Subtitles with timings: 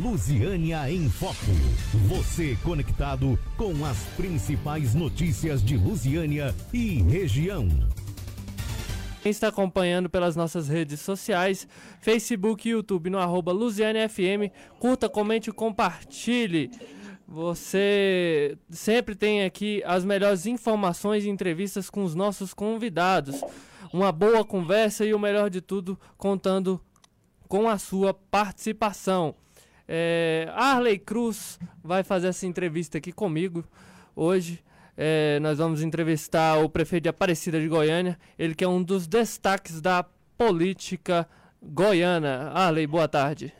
[0.00, 1.34] Lusiânia em Foco.
[2.06, 7.66] Você conectado com as principais notícias de Lusiânia e região.
[9.20, 11.66] Quem está acompanhando pelas nossas redes sociais,
[12.00, 16.70] Facebook e YouTube no arroba Lusiane FM, curta, comente e compartilhe.
[17.26, 23.42] Você sempre tem aqui as melhores informações e entrevistas com os nossos convidados.
[23.92, 26.80] Uma boa conversa e o melhor de tudo, contando
[27.48, 29.34] com a sua participação.
[29.88, 33.64] É, Arley Cruz vai fazer essa entrevista aqui comigo
[34.14, 34.62] hoje.
[34.94, 39.06] É, nós vamos entrevistar o prefeito de Aparecida de Goiânia, ele que é um dos
[39.06, 40.04] destaques da
[40.36, 41.26] política
[41.62, 42.50] goiana.
[42.52, 43.54] Arley, boa tarde.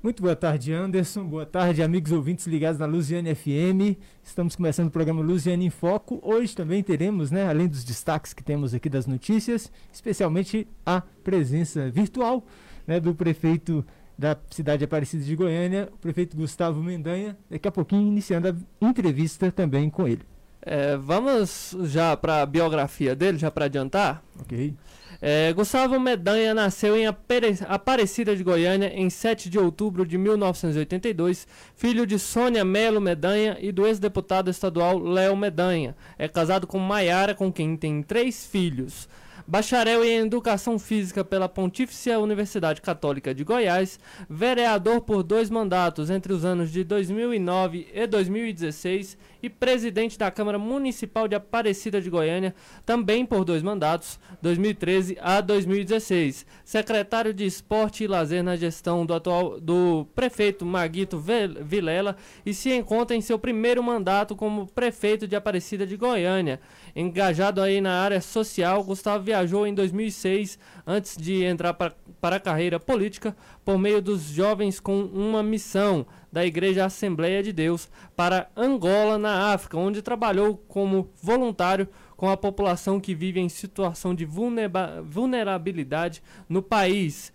[0.00, 1.24] Muito boa tarde, Anderson.
[1.24, 3.98] Boa tarde, amigos ouvintes ligados na Luziane FM.
[4.22, 6.20] Estamos começando o programa Luziane em Foco.
[6.22, 11.90] Hoje também teremos, né, além dos destaques que temos aqui das notícias, especialmente a presença
[11.90, 12.46] virtual
[12.86, 13.84] né, do prefeito
[14.18, 17.38] da cidade de Aparecida de Goiânia, o prefeito Gustavo Mendanha.
[17.48, 20.22] Daqui a pouquinho iniciando a entrevista também com ele.
[20.60, 24.22] É, vamos já para a biografia dele, já para adiantar?
[24.40, 24.74] Ok.
[25.22, 32.06] É, Gustavo Medanha nasceu em Aparecida de Goiânia em 7 de outubro de 1982, filho
[32.06, 35.96] de Sônia Melo Medanha e do ex-deputado estadual Léo Medanha.
[36.18, 39.08] É casado com Maiara, com quem tem três filhos.
[39.50, 46.34] Bacharel em Educação Física pela Pontífice Universidade Católica de Goiás, vereador por dois mandatos entre
[46.34, 52.54] os anos de 2009 e 2016 e presidente da Câmara Municipal de Aparecida de Goiânia,
[52.84, 56.46] também por dois mandatos, 2013 a 2016.
[56.64, 61.22] Secretário de Esporte e Lazer na gestão do atual do prefeito Maguito
[61.62, 66.60] Vilela e se encontra em seu primeiro mandato como prefeito de Aparecida de Goiânia.
[66.94, 72.40] Engajado aí na área social, Gustavo viajou em 2006 antes de entrar para, para a
[72.40, 78.50] carreira política por meio dos jovens com uma missão da Igreja Assembleia de Deus para
[78.56, 84.24] Angola, na África, onde trabalhou como voluntário com a população que vive em situação de
[84.26, 87.32] vulnerabilidade no país.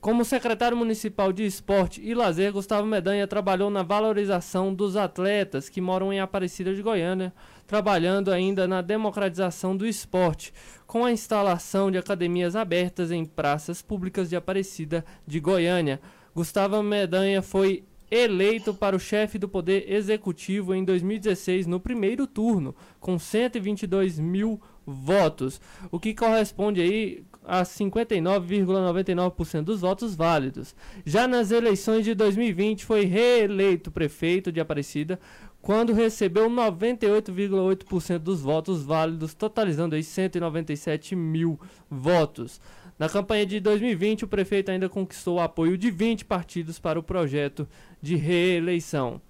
[0.00, 5.80] Como secretário municipal de esporte e lazer, Gustavo Medanha trabalhou na valorização dos atletas que
[5.80, 7.34] moram em Aparecida de Goiânia,
[7.66, 10.54] trabalhando ainda na democratização do esporte,
[10.86, 16.00] com a instalação de academias abertas em praças públicas de Aparecida de Goiânia.
[16.32, 22.74] Gustavo Medanha foi eleito para o chefe do Poder Executivo em 2016 no primeiro turno,
[22.98, 25.60] com 122 mil votos,
[25.90, 30.74] o que corresponde aí a 59,99% dos votos válidos.
[31.04, 35.18] Já nas eleições de 2020 foi reeleito prefeito de Aparecida
[35.62, 41.60] quando recebeu 98,8% dos votos válidos, totalizando aí 197 mil
[41.90, 42.58] votos.
[43.00, 47.02] Na campanha de 2020, o prefeito ainda conquistou o apoio de 20 partidos para o
[47.02, 47.66] projeto
[47.98, 49.22] de reeleição.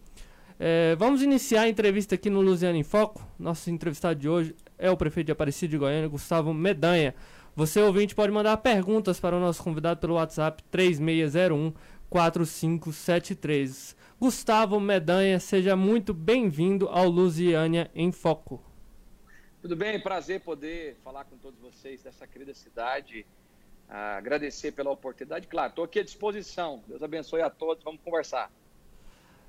[0.59, 3.25] É, vamos iniciar a entrevista aqui no Luziano em Foco.
[3.39, 7.15] Nosso entrevistado de hoje é o prefeito de Aparecida de Goiânia, Gustavo Medanha.
[7.55, 11.73] Você, ouvinte, pode mandar perguntas para o nosso convidado pelo WhatsApp 3601
[12.09, 13.95] 4573.
[14.19, 18.61] Gustavo Medanha, seja muito bem-vindo ao Lusiânia em Foco.
[19.63, 23.25] Tudo bem, prazer poder falar com todos vocês dessa querida cidade
[23.91, 25.47] agradecer pela oportunidade.
[25.49, 26.83] Claro, estou aqui à disposição.
[26.87, 27.83] Deus abençoe a todos.
[27.83, 28.51] Vamos conversar.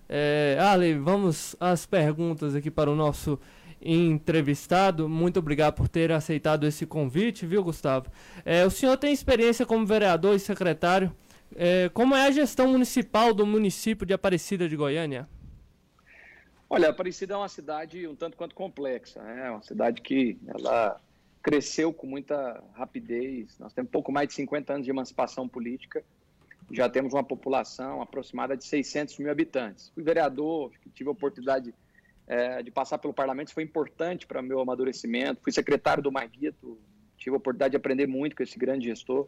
[0.10, 3.40] É, Ale, vamos às perguntas aqui para o nosso
[3.82, 5.08] entrevistado.
[5.08, 8.12] Muito obrigado por ter aceitado esse convite, viu, Gustavo?
[8.44, 11.16] É, o senhor tem experiência como vereador e secretário.
[11.56, 15.28] É, como é a gestão municipal do município de Aparecida de Goiânia?
[16.70, 19.22] Olha, Aparecida é uma cidade um tanto quanto complexa.
[19.22, 19.48] Né?
[19.48, 21.00] É uma cidade que ela
[21.42, 23.58] cresceu com muita rapidez.
[23.58, 26.04] Nós temos pouco mais de 50 anos de emancipação política,
[26.70, 29.90] já temos uma população aproximada de 600 mil habitantes.
[29.90, 31.74] Fui vereador, tive a oportunidade
[32.28, 35.42] é, de passar pelo parlamento, isso foi importante para o meu amadurecimento.
[35.44, 36.80] Fui secretário do Maguito,
[37.18, 39.28] tive a oportunidade de aprender muito com esse grande gestor.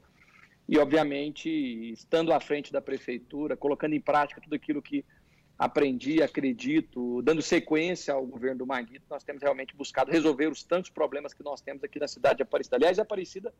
[0.69, 1.49] E, obviamente,
[1.91, 5.03] estando à frente da prefeitura, colocando em prática tudo aquilo que
[5.63, 10.89] aprendi, acredito, dando sequência ao governo do Maguito, nós temos realmente buscado resolver os tantos
[10.89, 12.75] problemas que nós temos aqui na cidade de Aparecida.
[12.75, 13.53] Aliás, Aparecida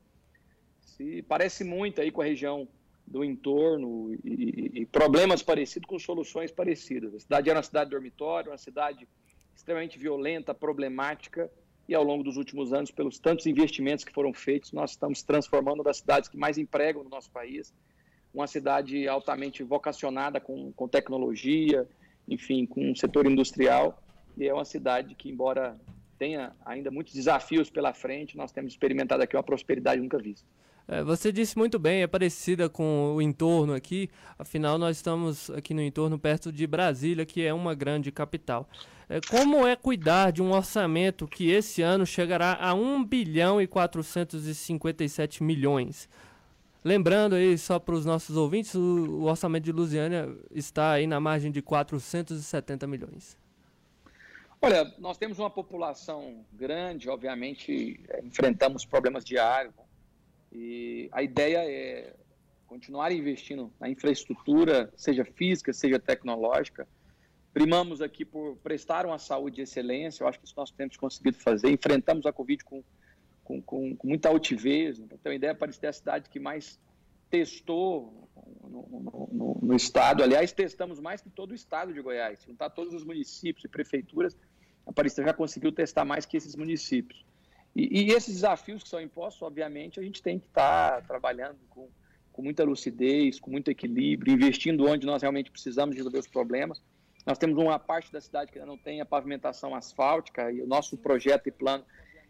[0.82, 2.68] se parece muito aí com a região
[3.08, 7.14] do entorno e, e, problemas parecidos com soluções parecidas.
[7.14, 9.08] A cidade era uma cidade dormitório, uma cidade
[9.56, 11.50] extremamente violenta, problemática,
[11.88, 15.84] e ao longo dos últimos anos, pelos tantos investimentos que foram feitos, nós estamos transformando
[15.84, 17.74] das cidades que mais empregam no nosso país,
[18.33, 21.88] uma cidade altamente vocacionada com, com tecnologia,
[22.27, 24.01] enfim, com um setor industrial,
[24.38, 25.77] e é uma cidade que, embora
[26.18, 30.47] tenha ainda muitos desafios pela frente, nós temos experimentado aqui uma prosperidade nunca vista.
[30.88, 35.74] É, você disse muito bem, é parecida com o entorno aqui, afinal nós estamos aqui
[35.74, 38.68] no entorno perto de Brasília, que é uma grande capital.
[39.07, 43.68] É, como é cuidar de um orçamento que esse ano chegará a 1 bilhão e
[43.68, 46.09] 457 milhões?
[46.83, 51.19] Lembrando aí, só para os nossos ouvintes, o, o orçamento de Lusiânia está aí na
[51.19, 53.38] margem de 470 milhões.
[54.62, 59.74] Olha, nós temos uma população grande, obviamente é, enfrentamos problemas diários,
[60.51, 62.13] e a ideia é
[62.65, 66.88] continuar investindo na infraestrutura, seja física, seja tecnológica.
[67.53, 71.38] Primamos aqui por prestar uma saúde de excelência, eu acho que isso nós temos conseguido
[71.38, 71.69] fazer.
[71.69, 72.83] Enfrentamos a Covid com,
[73.44, 75.00] com, com, com muita altivez.
[75.00, 76.80] Para ter uma ideia, Aparecida é a cidade que mais
[77.30, 78.30] testou
[78.63, 80.24] no, no, no, no, estado.
[80.24, 82.40] Aliás, testamos mais que todo o estado de Goiás.
[82.40, 84.38] Se juntar todos os municípios e prefeituras,
[84.86, 87.25] Aparecida já conseguiu testar mais que esses municípios.
[87.75, 91.57] E, e, esses desafios que são impostos, obviamente, a gente tem que estar tá trabalhando
[91.69, 91.90] com,
[92.31, 96.81] com muita lucidez, com muito equilíbrio, investindo onde nós realmente precisamos resolver os problemas.
[97.25, 100.68] Nós temos uma parte da cidade que ainda não tem a pavimentação asfáltica e o
[100.68, 101.84] nosso projeto e plano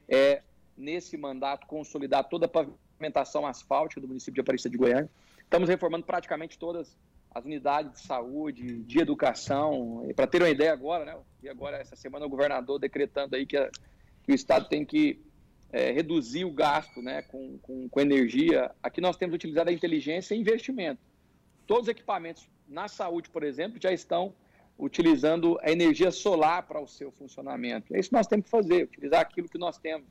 [0.08, 0.42] é,
[0.78, 5.10] nesse mandato, consolidar toda a pavimentação asfáltica do município de Aparecida de Goiânia.
[5.44, 6.98] Estamos reformando praticamente todas
[7.34, 10.08] as unidades de saúde, de educação.
[10.16, 11.18] Para ter uma ideia agora, né?
[11.42, 13.70] E agora, essa semana, o governador decretando aí que, a,
[14.24, 15.20] que o Estado tem que
[15.72, 20.36] é, reduzir o gasto né, com, com, com, energia, aqui nós temos utilizado a inteligência
[20.36, 21.02] e investimento.
[21.66, 24.34] Todos os equipamentos na saúde, por exemplo, já estão
[24.78, 27.96] utilizando a energia solar para o seu funcionamento.
[27.96, 30.08] É isso que nós temos que fazer, utilizar aquilo que nós temos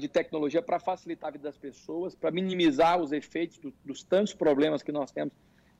[0.00, 4.32] de tecnologia para facilitar a vida das pessoas, para minimizar os efeitos do, dos tantos
[4.32, 5.32] problemas que nós temos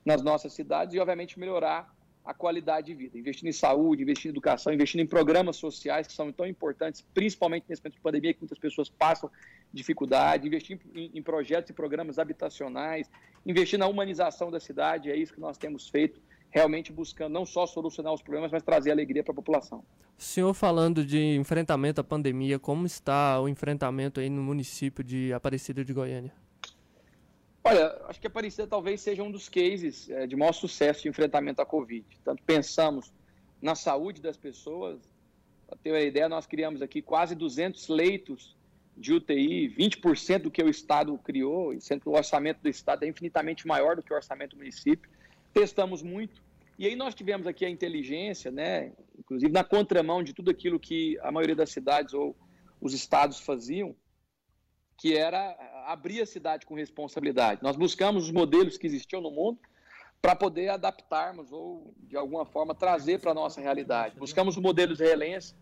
[0.05, 1.91] nas nossas cidades e, obviamente, melhorar
[2.23, 6.13] a qualidade de vida, investindo em saúde, investindo em educação, investindo em programas sociais que
[6.13, 9.31] são tão importantes, principalmente nesse momento de pandemia que muitas pessoas passam
[9.73, 13.09] dificuldade, investir em, em projetos e programas habitacionais,
[13.43, 16.21] investir na humanização da cidade, é isso que nós temos feito,
[16.51, 19.83] realmente buscando não só solucionar os problemas, mas trazer alegria para a população.
[20.19, 25.31] O senhor falando de enfrentamento à pandemia, como está o enfrentamento aí no município de
[25.31, 26.33] Aparecida de Goiânia?
[27.63, 31.61] Olha, acho que Aparecida talvez seja um dos cases é, de maior sucesso de enfrentamento
[31.61, 32.05] à Covid.
[32.25, 33.13] Tanto pensamos
[33.61, 34.99] na saúde das pessoas,
[35.65, 38.57] para ter uma ideia, nós criamos aqui quase 200 leitos
[38.97, 43.03] de UTI, 20% do que o Estado criou, e sendo que o orçamento do Estado
[43.03, 45.09] é infinitamente maior do que o orçamento do município.
[45.53, 46.48] Testamos muito.
[46.79, 51.19] E aí nós tivemos aqui a inteligência, né, inclusive na contramão de tudo aquilo que
[51.21, 52.33] a maioria das cidades ou
[52.79, 53.93] os estados faziam,
[54.97, 57.61] que era abrir a cidade com responsabilidade.
[57.61, 59.59] Nós buscamos os modelos que existiam no mundo
[60.21, 64.17] para poder adaptarmos ou, de alguma forma, trazer para a nossa realidade.
[64.17, 65.55] Buscamos o modelo israelense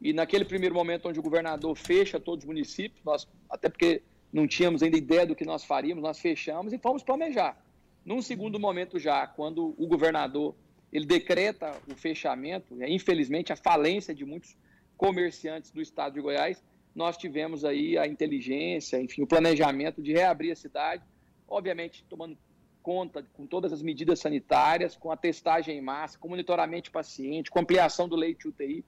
[0.00, 4.48] e, naquele primeiro momento onde o governador fecha todos os municípios, nós, até porque não
[4.48, 7.62] tínhamos ainda ideia do que nós faríamos, nós fechamos e fomos planejar.
[8.06, 10.54] Num segundo momento já, quando o governador
[10.92, 14.56] ele decreta o fechamento, infelizmente a falência de muitos
[14.96, 16.62] comerciantes do estado de Goiás,
[16.94, 21.02] nós tivemos aí a inteligência, enfim, o planejamento de reabrir a cidade,
[21.48, 22.38] obviamente tomando
[22.80, 27.50] conta com todas as medidas sanitárias, com a testagem em massa, com monitoramento de paciente,
[27.50, 28.84] com ampliação do leite UTI,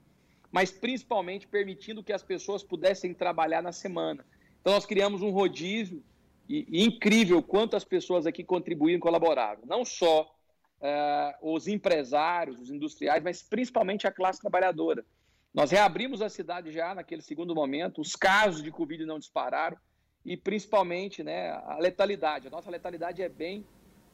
[0.49, 4.25] mas principalmente permitindo que as pessoas pudessem trabalhar na semana.
[4.61, 6.01] Então nós criamos um rodízio
[6.49, 9.61] e, e incrível quanto as pessoas aqui contribuíram e colaboraram.
[9.65, 15.05] Não só uh, os empresários, os industriais, mas principalmente a classe trabalhadora.
[15.53, 19.77] Nós reabrimos a cidade já naquele segundo momento, os casos de Covid não dispararam
[20.25, 22.47] e principalmente né, a letalidade.
[22.47, 23.63] A nossa letalidade é bem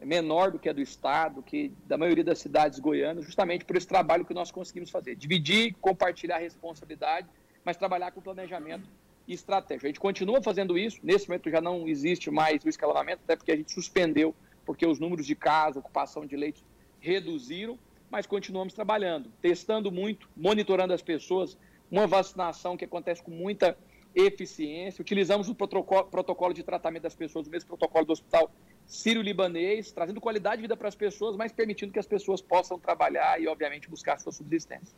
[0.02, 3.88] menor do que a do Estado, que da maioria das cidades goianas, justamente por esse
[3.88, 5.16] trabalho que nós conseguimos fazer.
[5.16, 7.28] Dividir, compartilhar a responsabilidade,
[7.64, 8.88] mas trabalhar com planejamento
[9.28, 9.88] e estratégia.
[9.88, 13.52] A gente continua fazendo isso, nesse momento já não existe mais o escalonamento, até porque
[13.52, 16.64] a gente suspendeu, porque os números de casos, ocupação de leitos
[17.00, 17.78] reduziram,
[18.10, 21.58] mas continuamos trabalhando, testando muito, monitorando as pessoas,
[21.90, 23.78] uma vacinação que acontece com muita
[24.16, 25.02] eficiência.
[25.02, 28.50] Utilizamos o protocolo, protocolo de tratamento das pessoas, o mesmo protocolo do Hospital
[28.86, 33.40] Sírio-Libanês, trazendo qualidade de vida para as pessoas, mas permitindo que as pessoas possam trabalhar
[33.42, 34.96] e, obviamente, buscar sua subsistência.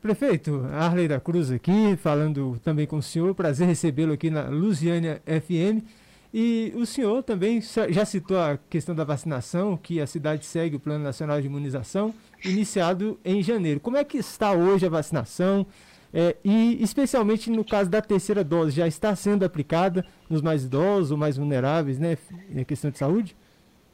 [0.00, 5.20] Prefeito, Arley da Cruz aqui, falando também com o senhor, prazer recebê-lo aqui na Lusiânia
[5.26, 5.84] FM.
[6.32, 10.80] E o senhor também já citou a questão da vacinação, que a cidade segue o
[10.80, 12.14] Plano Nacional de Imunização,
[12.44, 13.80] iniciado em janeiro.
[13.80, 15.66] Como é que está hoje a vacinação?
[16.14, 21.10] É, e especialmente no caso da terceira dose, já está sendo aplicada nos mais idosos
[21.10, 22.16] ou mais vulneráveis, né,
[22.50, 23.36] em questão de saúde?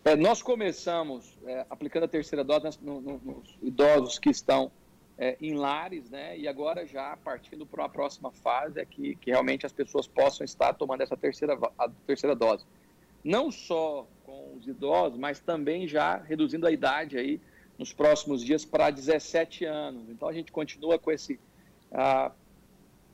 [0.04, 4.70] É, nós começamos é, aplicando a terceira dose nos, nos idosos que estão
[5.16, 6.36] é, em lares, né?
[6.36, 10.44] E agora já partindo para uma próxima fase é que, que realmente as pessoas possam
[10.44, 12.64] estar tomando essa terceira, a terceira dose.
[13.22, 17.40] não só com os idosos, mas também já reduzindo a idade aí
[17.78, 20.08] nos próximos dias para 17 anos.
[20.08, 21.38] Então a gente continua com esse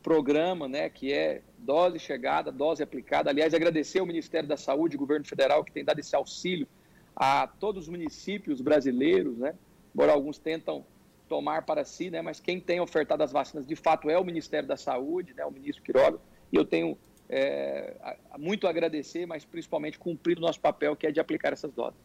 [0.02, 3.28] programa, né, que é dose chegada, dose aplicada.
[3.28, 6.66] Aliás, agradecer ao Ministério da Saúde, governo federal, que tem dado esse auxílio
[7.14, 9.54] a todos os municípios brasileiros, né?
[9.94, 10.86] Embora alguns tentam
[11.30, 12.20] tomar para si, né?
[12.20, 15.46] Mas quem tem ofertado as vacinas de fato é o Ministério da Saúde, né?
[15.46, 16.18] O ministro Quiroga.
[16.52, 17.94] E eu tenho é,
[18.36, 22.00] muito a agradecer, mas principalmente cumprir o nosso papel, que é de aplicar essas doses.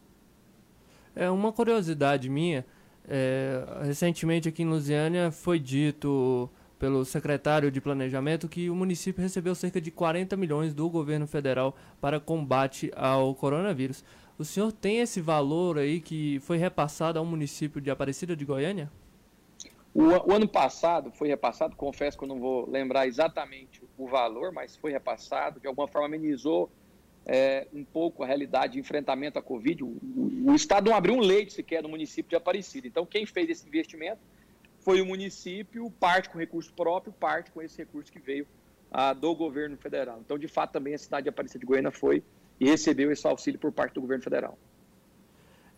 [1.16, 2.64] É uma curiosidade minha.
[3.08, 9.54] É, recentemente aqui em Lusiânia foi dito pelo secretário de Planejamento que o município recebeu
[9.54, 14.04] cerca de 40 milhões do governo federal para combate ao coronavírus.
[14.38, 18.90] O senhor tem esse valor aí que foi repassado ao município de Aparecida de Goiânia?
[19.96, 24.52] O, o, ano passado foi repassado, confesso que eu não vou lembrar exatamente o valor,
[24.52, 26.70] mas foi repassado, de alguma forma amenizou
[27.24, 29.84] é, um pouco a realidade de enfrentamento à Covid.
[29.84, 29.96] O,
[30.48, 32.86] o, Estado não abriu um leite sequer no município de Aparecida.
[32.86, 34.20] Então, quem fez esse investimento
[34.80, 38.46] foi o município, parte com recurso próprio, parte com esse recurso que veio
[39.18, 40.20] do governo federal.
[40.22, 42.22] Então, de fato, também a cidade de Aparecida de Goiânia foi
[42.60, 44.58] e recebeu esse auxílio por parte do governo federal.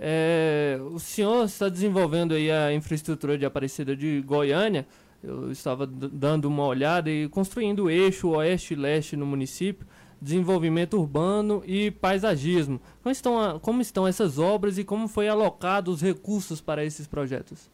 [0.00, 4.86] É, o senhor está desenvolvendo aí a infraestrutura de Aparecida de Goiânia.
[5.22, 9.84] Eu estava dando uma olhada e construindo o eixo oeste-leste no município,
[10.20, 12.80] desenvolvimento urbano e paisagismo.
[13.02, 17.68] Como estão, como estão essas obras e como foi alocado os recursos para esses projetos?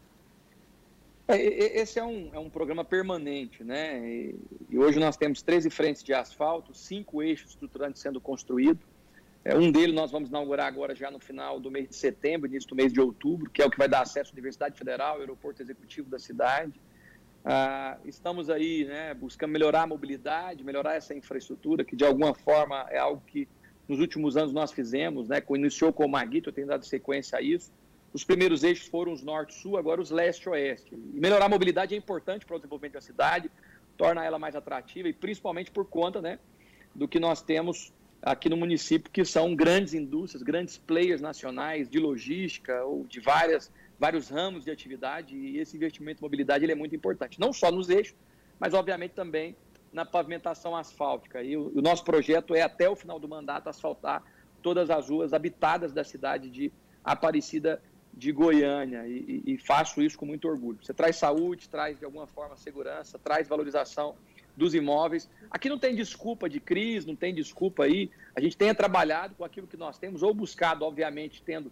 [1.27, 3.99] É, esse é um, é um programa permanente, né?
[4.07, 4.35] E,
[4.69, 8.94] e hoje nós temos 13 frentes de asfalto, cinco eixos estruturantes sendo construídos.
[9.45, 12.69] É, um deles nós vamos inaugurar agora já no final do mês de setembro, início
[12.71, 15.61] do mês de outubro, que é o que vai dar acesso à Universidade Federal, aeroporto
[15.61, 16.81] executivo da cidade.
[17.45, 22.87] Ah, estamos aí né, buscando melhorar a mobilidade, melhorar essa infraestrutura, que de alguma forma
[22.89, 23.47] é algo que
[23.87, 27.43] nos últimos anos nós fizemos, né, iniciou com o Maguito, eu tenho dado sequência a
[27.43, 27.71] isso.
[28.15, 30.95] Os primeiros eixos foram os norte-sul, agora os leste-oeste.
[30.95, 33.51] E melhorar a mobilidade é importante para o desenvolvimento da cidade,
[33.95, 36.39] torna ela mais atrativa e principalmente por conta né,
[36.95, 37.93] do que nós temos
[38.25, 43.71] aqui no município, que são grandes indústrias, grandes players nacionais de logística ou de várias,
[43.99, 47.71] vários ramos de atividade, e esse investimento em mobilidade ele é muito importante, não só
[47.71, 48.17] nos eixos,
[48.59, 49.55] mas obviamente também
[49.93, 51.43] na pavimentação asfáltica.
[51.43, 54.23] E o, o nosso projeto é, até o final do mandato, asfaltar
[54.63, 56.73] todas as ruas habitadas da cidade de
[57.05, 57.83] Aparecida
[58.17, 60.79] de Goiânia, e, e, e faço isso com muito orgulho.
[60.81, 64.15] Você traz saúde, traz de alguma forma segurança, traz valorização
[64.57, 65.29] dos imóveis.
[65.51, 68.11] Aqui não tem desculpa de crise, não tem desculpa aí.
[68.35, 71.71] A gente tenha trabalhado com aquilo que nós temos, ou buscado, obviamente, tendo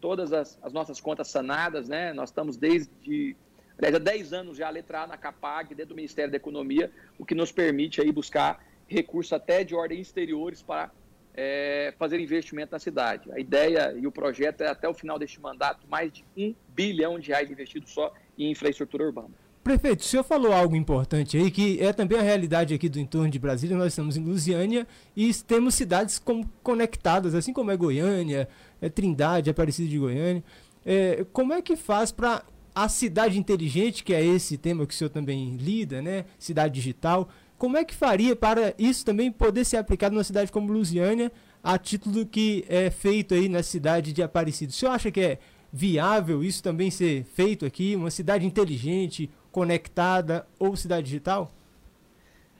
[0.00, 2.12] todas as, as nossas contas sanadas, né?
[2.12, 3.36] Nós estamos desde,
[3.78, 6.90] aliás, há 10 anos já a letra A na CAPAG, dentro do Ministério da Economia,
[7.18, 10.90] o que nos permite aí buscar recursos até de ordem exteriores para
[11.34, 13.30] é, fazer investimento na cidade.
[13.32, 17.18] A ideia e o projeto é, até o final deste mandato, mais de um bilhão
[17.18, 19.30] de reais investidos só em infraestrutura urbana.
[19.62, 23.30] Prefeito, o senhor falou algo importante aí, que é também a realidade aqui do entorno
[23.30, 23.76] de Brasília.
[23.76, 28.48] Nós estamos em Lusiânia e temos cidades com, conectadas, assim como é Goiânia,
[28.80, 30.42] é Trindade, é Aparecida de Goiânia.
[30.84, 32.42] É, como é que faz para
[32.74, 36.24] a cidade inteligente, que é esse tema que o senhor também lida, né?
[36.40, 37.28] Cidade digital.
[37.56, 41.30] Como é que faria para isso também poder ser aplicado numa cidade como Lusiânia,
[41.62, 44.70] a título que é feito aí na cidade de Aparecida?
[44.70, 45.38] O senhor acha que é
[45.72, 51.52] viável isso também ser feito aqui, uma cidade inteligente, conectada ou cidade digital?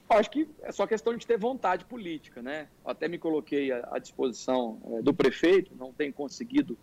[0.09, 2.69] Acho que é só questão de ter vontade política, né?
[2.85, 6.77] até me coloquei à, disposição é, do prefeito, não tem conseguido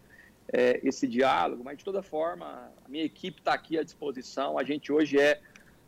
[0.51, 4.57] é, esse diálogo, mas de toda forma, a minha equipe está aqui à disposição.
[4.57, 5.39] A gente hoje é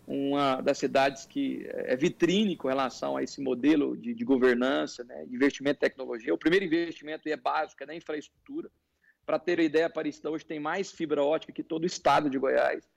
[0.07, 5.25] uma das cidades que é vitrine com relação a esse modelo de, de governança, né,
[5.31, 6.33] investimento em tecnologia.
[6.33, 8.69] O primeiro investimento é básico, é na infraestrutura.
[9.25, 12.37] Para ter a ideia, Aparecida hoje tem mais fibra ótica que todo o estado de
[12.37, 12.90] Goiás.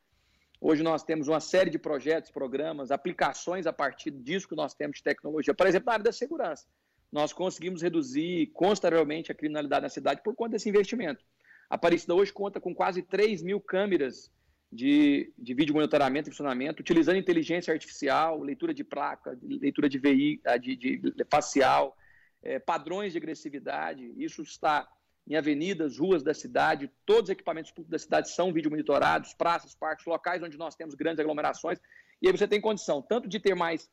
[0.61, 4.99] Hoje nós temos uma série de projetos, programas, aplicações a partir disso que nós temos
[4.99, 5.55] de tecnologia.
[5.55, 6.67] Por exemplo, na área da segurança.
[7.13, 11.25] Nós conseguimos reduzir consideravelmente a criminalidade na cidade por conta desse investimento.
[11.71, 14.31] A Aparecida hoje conta com quase 3 mil câmeras
[14.71, 20.57] de, de vídeo monitoramento e funcionamento, utilizando inteligência artificial, leitura de placa, leitura de, ah,
[20.57, 21.97] de, de facial,
[22.43, 24.13] é, padrões de agressividade.
[24.17, 24.89] Isso está
[25.27, 29.75] em avenidas, ruas da cidade, todos os equipamentos públicos da cidade são vídeo monitorados, praças,
[29.75, 31.79] parques, locais onde nós temos grandes aglomerações,
[32.21, 33.91] e aí você tem condição tanto de ter mais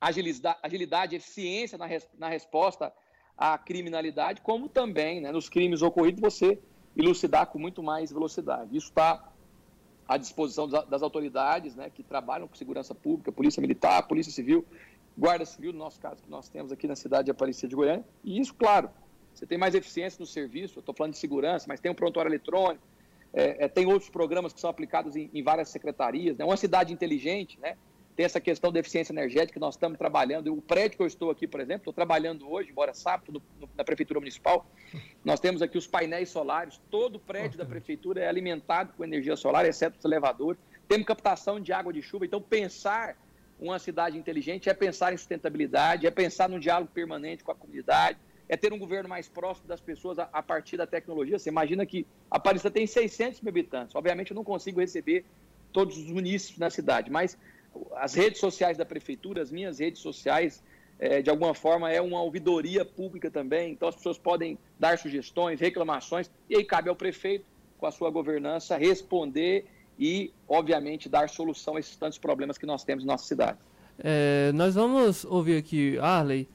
[0.00, 2.92] agilidade, agilidade eficiência na, res, na resposta
[3.36, 6.58] à criminalidade, como também né, nos crimes ocorridos você
[6.96, 8.76] elucidar com muito mais velocidade.
[8.76, 9.32] Isso está
[10.06, 14.66] à disposição das, autoridades né, que trabalham com segurança pública, polícia militar, polícia civil,
[15.16, 18.04] guarda civil, no nosso caso, que nós temos aqui na cidade de Aparecida de Goiânia,
[18.22, 18.90] e isso, claro,
[19.34, 20.78] você tem mais eficiência no serviço.
[20.78, 22.84] Eu estou falando de segurança, mas tem um prontuário eletrônico,
[23.32, 26.36] é, é, tem outros programas que são aplicados em, em várias secretarias.
[26.36, 26.44] Né?
[26.44, 27.76] Uma cidade inteligente, né?
[28.14, 30.52] tem essa questão da eficiência energética que nós estamos trabalhando.
[30.52, 33.84] O prédio que eu estou aqui, por exemplo, estou trabalhando hoje, embora sábado, no, na
[33.84, 34.66] Prefeitura Municipal,
[35.24, 39.34] nós temos aqui os painéis solares, todo o prédio da Prefeitura é alimentado com energia
[39.34, 40.60] solar, exceto os elevadores.
[40.86, 43.16] Temos captação de água de chuva, então pensar
[43.58, 48.18] uma cidade inteligente é pensar em sustentabilidade, é pensar num diálogo permanente com a comunidade,
[48.52, 51.38] é ter um governo mais próximo das pessoas a, a partir da tecnologia.
[51.38, 53.96] Você imagina que a Aparecida tem 600 mil habitantes.
[53.96, 55.24] Obviamente eu não consigo receber
[55.72, 57.38] todos os munícipes na cidade, mas
[57.96, 60.62] as redes sociais da prefeitura, as minhas redes sociais,
[60.98, 65.58] é, de alguma forma é uma ouvidoria pública também, então as pessoas podem dar sugestões,
[65.58, 67.46] reclamações, e aí cabe ao prefeito,
[67.78, 69.64] com a sua governança, responder
[69.98, 73.56] e, obviamente, dar solução a esses tantos problemas que nós temos na nossa cidade.
[73.98, 76.48] É, nós vamos ouvir aqui, Arley,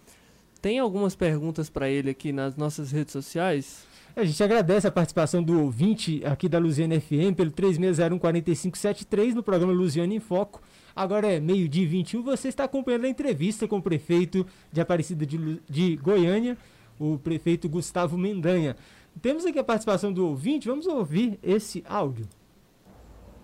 [0.57, 3.87] tem algumas perguntas para ele aqui nas nossas redes sociais.
[4.15, 9.71] A gente agradece a participação do ouvinte aqui da Luziana FM pelo 3601-4573 no programa
[9.71, 10.59] Luziana em Foco.
[10.95, 12.23] Agora é meio-dia 21.
[12.23, 16.57] Você está acompanhando a entrevista com o prefeito de Aparecida de, de Goiânia,
[16.99, 18.75] o prefeito Gustavo Mendanha.
[19.21, 20.67] Temos aqui a participação do ouvinte.
[20.67, 22.27] Vamos ouvir esse áudio.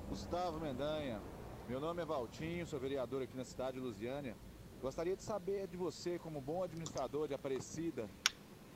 [0.10, 1.20] Gustavo Mendanha,
[1.70, 4.36] meu nome é Valtinho, sou vereador aqui na cidade de Lusiânia.
[4.84, 8.06] Gostaria de saber de você, como bom administrador de Aparecida,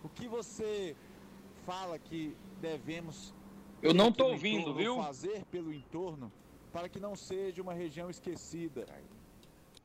[0.02, 0.96] o que você
[1.66, 3.36] fala que devemos
[3.82, 4.96] eu não estou ouvindo, viu?
[4.96, 6.32] fazer pelo entorno
[6.72, 8.86] para que não seja uma região esquecida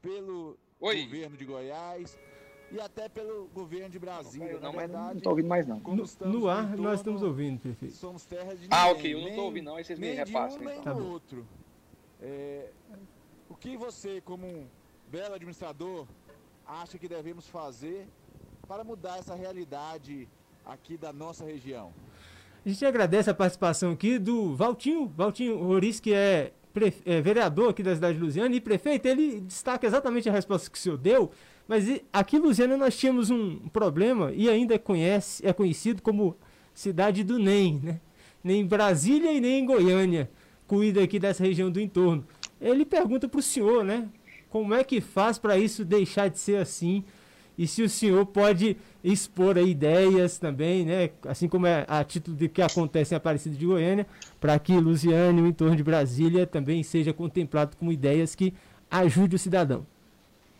[0.00, 1.02] pelo Oi.
[1.07, 2.17] governo de Goiás
[2.71, 4.61] e até pelo governo de Brasília.
[4.61, 5.81] Não, mas não estou ouvindo mais não.
[5.81, 7.97] No, no ar entorno, nós estamos ouvindo, prefeito.
[7.97, 10.61] Somos terras de Ah, ok, eu não estou ouvindo não, aí vocês me repassam.
[10.61, 11.00] Um, então.
[11.00, 11.45] Nem outro.
[12.21, 12.71] É,
[13.49, 14.69] o que você, como um
[15.12, 16.07] belo administrador,
[16.66, 18.09] acha que devemos fazer
[18.66, 20.26] para mudar essa realidade
[20.64, 21.92] aqui da nossa região?
[22.64, 26.54] A gente agradece a participação aqui do Valtinho, Valtinho Roriz, que é
[27.04, 30.79] é, vereador aqui da cidade de Lusiana e prefeito, ele destaca exatamente a resposta que
[30.79, 31.31] o senhor deu,
[31.68, 36.35] mas aqui em Lusiana nós tínhamos um problema e ainda conhece, é conhecido como
[36.72, 38.01] cidade do NEM, né?
[38.42, 40.31] Nem em Brasília e nem em Goiânia
[40.66, 42.27] cuida aqui dessa região do entorno.
[42.59, 44.09] Ele pergunta para o senhor, né?
[44.53, 47.03] Como é que faz para isso deixar de ser assim?
[47.57, 51.09] E se o senhor pode expor ideias também, né?
[51.27, 54.07] Assim como é a título de que acontece em Aparecida de Goiânia,
[54.38, 58.53] para que Lusiane, o entorno de Brasília, também seja contemplado com ideias que
[58.91, 59.87] ajudem o cidadão.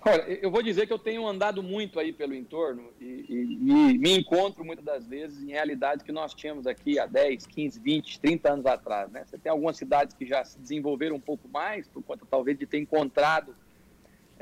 [0.07, 3.99] Olha, eu vou dizer que eu tenho andado muito aí pelo entorno e, e, e,
[3.99, 8.21] me encontro muitas das vezes em realidades que nós tínhamos aqui há 10, 15, 20,
[8.21, 9.13] 30 anos atrás.
[9.13, 9.23] Né?
[9.27, 12.67] Você tem algumas cidades que já se desenvolveram um pouco mais, por conta talvez de
[12.67, 13.55] ter encontrado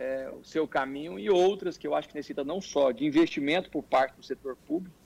[0.01, 3.71] é, o seu caminho, e outras que eu acho que necessitam não só de investimento
[3.71, 4.97] por parte do setor público,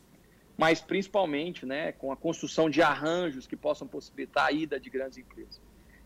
[0.56, 5.18] mas principalmente né, com a construção de arranjos que possam possibilitar a ida de grandes
[5.18, 5.60] empresas.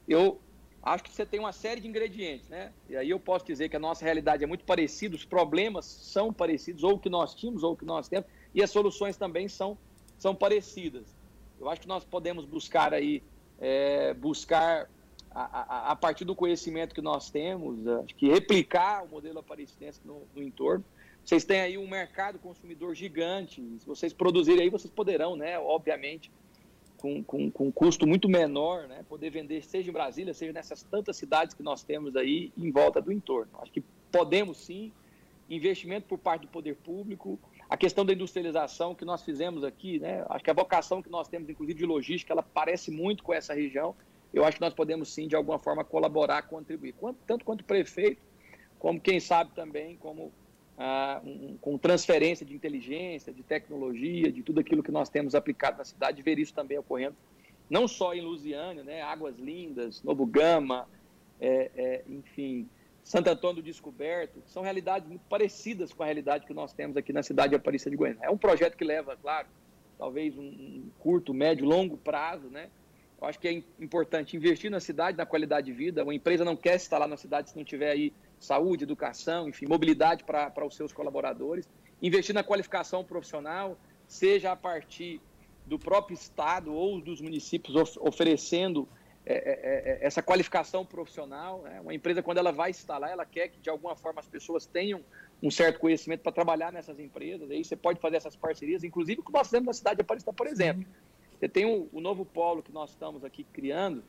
[0.08, 0.40] Eu
[0.82, 2.72] acho que você tem uma série de ingredientes, né?
[2.88, 6.32] E aí eu posso dizer que a nossa realidade é muito parecida, os problemas são
[6.32, 9.48] parecidos, ou o que nós tínhamos, ou o que nós temos, e as soluções também
[9.48, 9.76] são,
[10.18, 11.14] são parecidas.
[11.60, 13.22] Eu acho que nós podemos buscar aí,
[13.60, 14.88] é, buscar
[15.40, 20.22] a, a, partir do conhecimento que nós temos, acho que replicar o modelo aparecidense no,
[20.34, 20.84] no entorno.
[21.24, 26.30] Vocês têm aí um mercado consumidor gigante, se vocês produzirem aí, vocês poderão, né, obviamente,
[26.96, 30.82] com, com, com um custo muito menor, né, poder vender seja em Brasília, seja nessas
[30.82, 33.52] tantas cidades que nós temos aí em volta do entorno.
[33.60, 34.90] Acho que podemos sim,
[35.48, 37.38] investimento por parte do poder público,
[37.70, 41.28] a questão da industrialização que nós fizemos aqui, né, acho que a vocação que nós
[41.28, 43.94] temos, inclusive de logística, ela parece muito com essa região.
[44.32, 46.94] Eu acho que nós podemos sim, de alguma forma, colaborar, contribuir,
[47.26, 48.20] tanto quanto prefeito,
[48.78, 50.32] como quem sabe também, como
[50.76, 55.78] ah, um, com transferência de inteligência, de tecnologia, de tudo aquilo que nós temos aplicado
[55.78, 57.16] na cidade, ver isso também ocorrendo,
[57.68, 60.88] não só em Lusiânia, né, Águas Lindas, Novo Gama,
[61.40, 62.68] é, é, enfim,
[63.02, 67.12] Santo Antônio do Descoberto, são realidades muito parecidas com a realidade que nós temos aqui
[67.12, 68.20] na cidade de Aparecida de Goiânia.
[68.22, 69.48] É um projeto que leva, claro,
[69.98, 72.68] talvez um, um curto, médio, longo prazo, né?
[73.20, 76.04] Eu acho que é importante investir na cidade, na qualidade de vida.
[76.04, 79.66] Uma empresa não quer estar lá na cidade se não tiver aí saúde, educação, enfim,
[79.66, 81.68] mobilidade para os seus colaboradores,
[82.00, 83.76] investir na qualificação profissional,
[84.06, 85.20] seja a partir
[85.66, 88.88] do próprio Estado ou dos municípios of oferecendo
[89.26, 91.60] é, é, é, é, essa qualificação profissional.
[91.62, 91.80] Né?
[91.82, 95.04] Uma empresa, quando ela vai instalar, ela quer que, de alguma forma, as pessoas tenham
[95.42, 97.50] um certo conhecimento para trabalhar nessas empresas.
[97.50, 100.46] Aí você pode fazer essas parcerias, inclusive que nós fizemos na cidade de Aparecida, por
[100.46, 100.86] exemplo.
[101.38, 104.02] Você tem o, o novo polo que nós estamos aqui criando,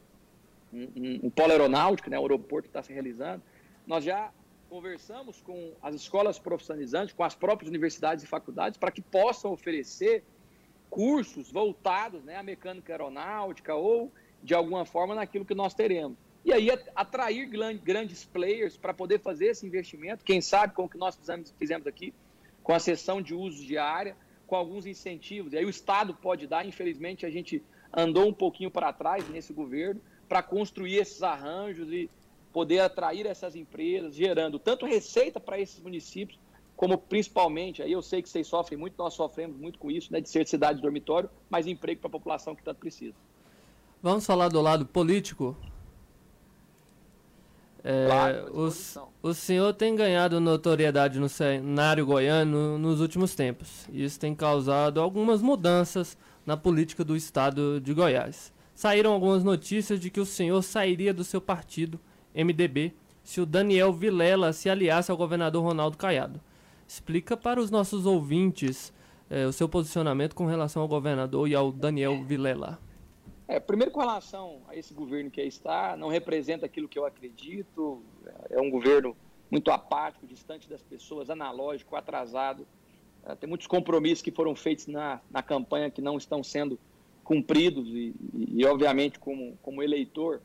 [0.74, 3.42] um, um, um polo aeronáutico, né, o aeroporto está se realizando,
[3.86, 4.32] nós já
[4.70, 10.24] conversamos com as escolas profissionalizantes, com as próprias universidades e faculdades, para que possam oferecer
[10.90, 14.12] cursos voltados né, à mecânica aeronáutica ou,
[14.44, 16.18] de alguma forma, naquilo que nós teremos.
[16.46, 17.46] E aí atrair
[17.84, 21.86] grandes players para poder fazer esse investimento, quem sabe com o que nós fizemos, fizemos
[21.86, 22.14] aqui,
[22.64, 24.16] com a sessão de uso de área,
[24.50, 25.54] com alguns incentivos.
[25.54, 29.54] E aí o Estado pode dar, infelizmente a gente andou um pouquinho para trás nesse
[29.54, 32.10] governo para construir esses arranjos e
[32.52, 36.40] poder atrair essas empresas, gerando tanto receita para esses municípios,
[36.76, 40.20] como principalmente, aí eu sei que vocês sofrem muito, nós sofremos muito com isso, né,
[40.20, 43.14] de ser cidade de dormitório, mas emprego para a população que tanto precisa.
[44.02, 45.56] Vamos falar do lado político?
[47.84, 53.88] É, claro, o, o senhor tem ganhado notoriedade no cenário goiano nos últimos tempos.
[53.92, 58.52] Isso tem causado algumas mudanças na política do estado de Goiás.
[58.76, 62.00] Saíram algumas notícias de que o senhor sairia do seu partido,
[62.34, 66.40] MDB, se o Daniel Vilela se aliasse ao governador Ronaldo Caiado.
[66.88, 68.92] Explica para os nossos ouvintes
[69.30, 72.80] é, o seu posicionamento com relação ao governador e ao Daniel Vilela.
[73.50, 77.04] É, primeiro, com relação a esse governo que aí está, não representa aquilo que eu
[77.04, 78.04] acredito.
[78.48, 79.18] É um governo
[79.50, 82.68] muito apático, distante das pessoas, analógico, atrasado.
[83.26, 86.80] É, tem muitos compromissos que foram feitos na, na campanha que não estão sendo
[87.24, 87.88] cumpridos.
[87.90, 90.44] E, e, e obviamente, como, como eleitor,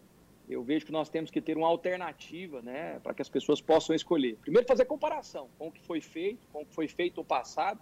[0.49, 3.95] eu vejo que nós temos que ter uma alternativa né, para que as pessoas possam
[3.95, 4.39] escolher.
[4.41, 7.79] Primeiro, fazer comparação com o que foi feito, com o que foi feito no passado,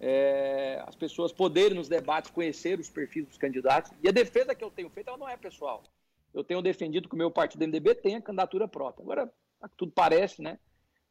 [0.00, 3.92] é, as pessoas poderem nos debates conhecer os perfis dos candidatos.
[4.02, 5.82] E a defesa que eu tenho feito ela não é pessoal.
[6.34, 9.02] Eu tenho defendido que o meu partido do MDB tenha candidatura própria.
[9.02, 9.32] Agora,
[9.76, 10.58] tudo parece, né?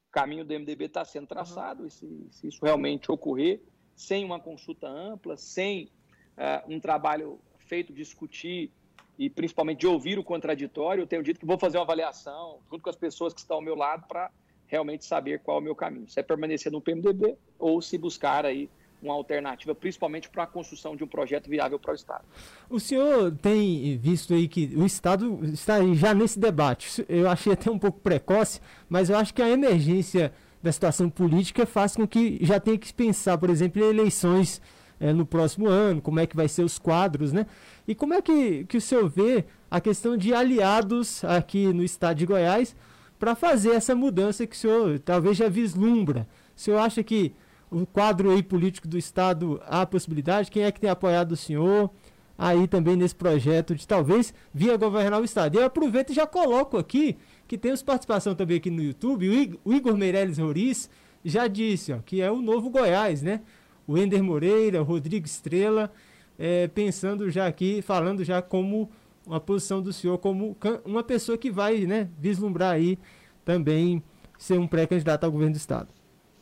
[0.10, 1.88] O caminho do MDB está sendo traçado, uhum.
[1.88, 3.62] e se, se, isso realmente ocorrer,
[3.96, 5.92] sem uma consulta ampla, sem
[6.38, 8.72] uh, um trabalho feito discutir
[9.18, 12.84] e principalmente de ouvir o contraditório, eu tenho dito que vou fazer uma avaliação junto
[12.84, 14.30] com as pessoas que estão ao meu lado para
[14.68, 16.08] realmente saber qual é o meu caminho.
[16.08, 18.70] Se é permanecer no PMDB ou se buscar aí
[19.02, 22.24] uma alternativa, principalmente para a construção de um projeto viável para o Estado.
[22.70, 27.06] O senhor tem visto aí que o Estado está já nesse debate.
[27.08, 31.66] Eu achei até um pouco precoce, mas eu acho que a emergência da situação política
[31.66, 34.60] faz com que já tenha que pensar, por exemplo, em eleições
[35.00, 37.46] é, no próximo ano, como é que vai ser os quadros, né?
[37.88, 42.18] E como é que, que o senhor vê a questão de aliados aqui no estado
[42.18, 42.76] de Goiás
[43.20, 46.28] para fazer essa mudança que o senhor talvez já vislumbra?
[46.56, 47.34] O senhor acha que
[47.70, 50.52] o quadro aí político do estado há possibilidade?
[50.52, 51.90] Quem é que tem apoiado o senhor
[52.38, 55.56] aí também nesse projeto de talvez via governar o estado?
[55.56, 59.58] E eu aproveito e já coloco aqui que temos participação também aqui no YouTube.
[59.64, 60.90] O Igor Meirelles Roriz
[61.24, 63.42] já disse ó, que é o novo Goiás, né?
[63.88, 65.92] o Ender Moreira, o Rodrigo Estrela,
[66.38, 68.90] é, pensando já aqui, falando já como
[69.26, 72.98] uma posição do senhor como uma pessoa que vai né, vislumbrar aí
[73.44, 74.04] também
[74.38, 75.90] ser um pré-candidato ao governo do Estado.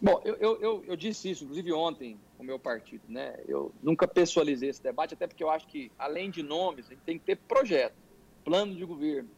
[0.02, 3.36] Bom, eu, eu, eu, disse isso, inclusive ontem, com o meu partido, né?
[3.48, 7.04] Eu nunca pessoalizei esse debate, até porque eu acho que, além de nomes, a gente
[7.04, 7.96] tem que ter projeto,
[8.44, 9.30] plano de governo.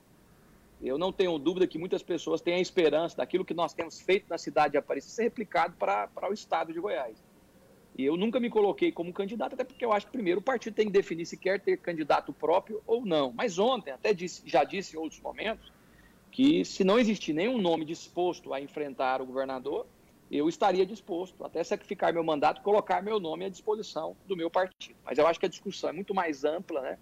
[0.81, 4.25] Eu não tenho dúvida que muitas pessoas têm a esperança daquilo que nós temos feito
[4.27, 7.15] na cidade de Aparecida ser replicado para, para o estado de Goiás.
[7.97, 10.73] E eu nunca me coloquei como candidato, até porque eu acho que primeiro o partido
[10.73, 13.31] tem que definir se quer ter candidato próprio ou não.
[13.31, 15.71] Mas ontem, até disse, já disse em outros momentos,
[16.29, 19.87] que se não existir nenhum nome disposto a enfrentar o governador,
[20.29, 24.97] eu estaria disposto, até sacrificar meu mandato, colocar meu nome à disposição do meu partido.
[25.05, 26.97] Mas eu acho que a discussão é muito mais ampla, né?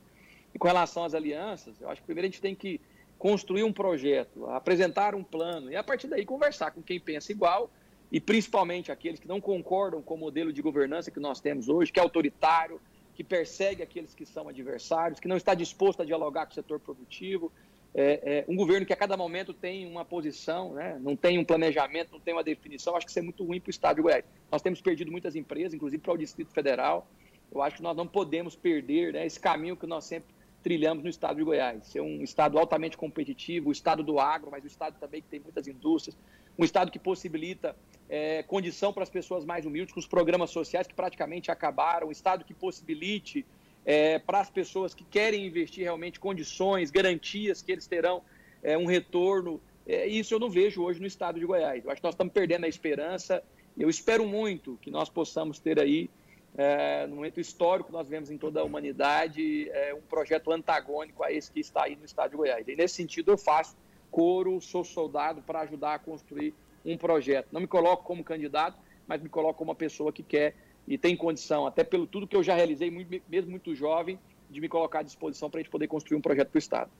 [0.54, 2.80] E com relação às alianças, eu acho que primeiro a gente tem que
[3.18, 7.72] construir um projeto, apresentar um plano e a partir daí conversar com quem pensa igual
[8.14, 11.92] e principalmente aqueles que não concordam com o modelo de governança que nós temos hoje,
[11.92, 12.80] que é autoritário,
[13.16, 16.80] que persegue aqueles que são adversários, que não está disposto a dialogar com o setor
[16.80, 17.52] produtivo,
[17.92, 21.44] é, é, um governo que a cada momento tem uma posição, né, não tem um
[21.44, 24.04] planejamento, não tem uma definição, acho que isso é muito ruim para o Estado de
[24.04, 24.24] Goiás.
[24.52, 27.08] Nós temos perdido muitas empresas, inclusive para o Distrito Federal,
[27.52, 30.30] eu acho que nós não podemos perder né, esse caminho que nós sempre
[30.62, 34.64] trilhamos no Estado de Goiás, ser um Estado altamente competitivo, o Estado do agro, mas
[34.64, 36.16] o Estado também que tem muitas indústrias,
[36.58, 37.76] um Estado que possibilita
[38.10, 42.12] é, condição para as pessoas mais humildes, com os programas sociais que praticamente acabaram, um
[42.12, 43.46] Estado que possibilite
[43.86, 48.22] é, para as pessoas que querem investir realmente condições, garantias que eles terão
[48.62, 49.62] é, um retorno.
[49.86, 51.84] É, isso eu não vejo hoje no Estado de Goiás.
[51.84, 53.44] Eu acho que nós estamos perdendo a esperança.
[53.78, 56.10] Eu espero muito que nós possamos ter aí,
[56.56, 61.24] é, no momento histórico que nós vemos em toda a humanidade, é, um projeto antagônico
[61.24, 62.68] a esse que está aí no Estado de Goiás.
[62.68, 63.76] E nesse sentido eu faço
[64.14, 66.54] coro, sou soldado para ajudar a construir
[66.86, 67.48] um projeto.
[67.52, 70.56] Não me coloco como candidato, mas me coloco como uma pessoa que quer
[70.88, 72.92] e tem condição, até pelo tudo que eu já realizei,
[73.28, 74.20] mesmo muito jovem,
[74.52, 76.92] de me colocar à disposição para a gente poder construir um projeto para o Estado.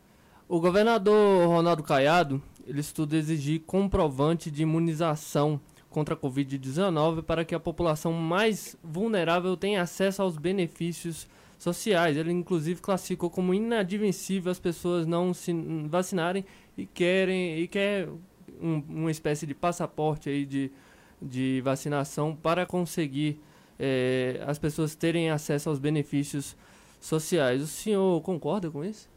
[0.50, 7.54] O governador Ronaldo Caiado, ele estuda exigir comprovante de imunização contra a Covid-19 para que
[7.54, 11.28] a população mais vulnerável tenha acesso aos benefícios
[11.60, 12.18] sociais.
[12.18, 15.54] Ele, inclusive, classificou como inadmissível as pessoas não se
[15.88, 16.44] vacinarem
[16.78, 18.08] e querem e quer
[18.62, 20.72] um, uma espécie de passaporte aí de,
[21.22, 23.40] de vacinação para conseguir
[23.80, 26.56] é, as pessoas terem acesso aos benefícios
[27.00, 27.62] sociais.
[27.62, 29.10] O senhor concorda com isso?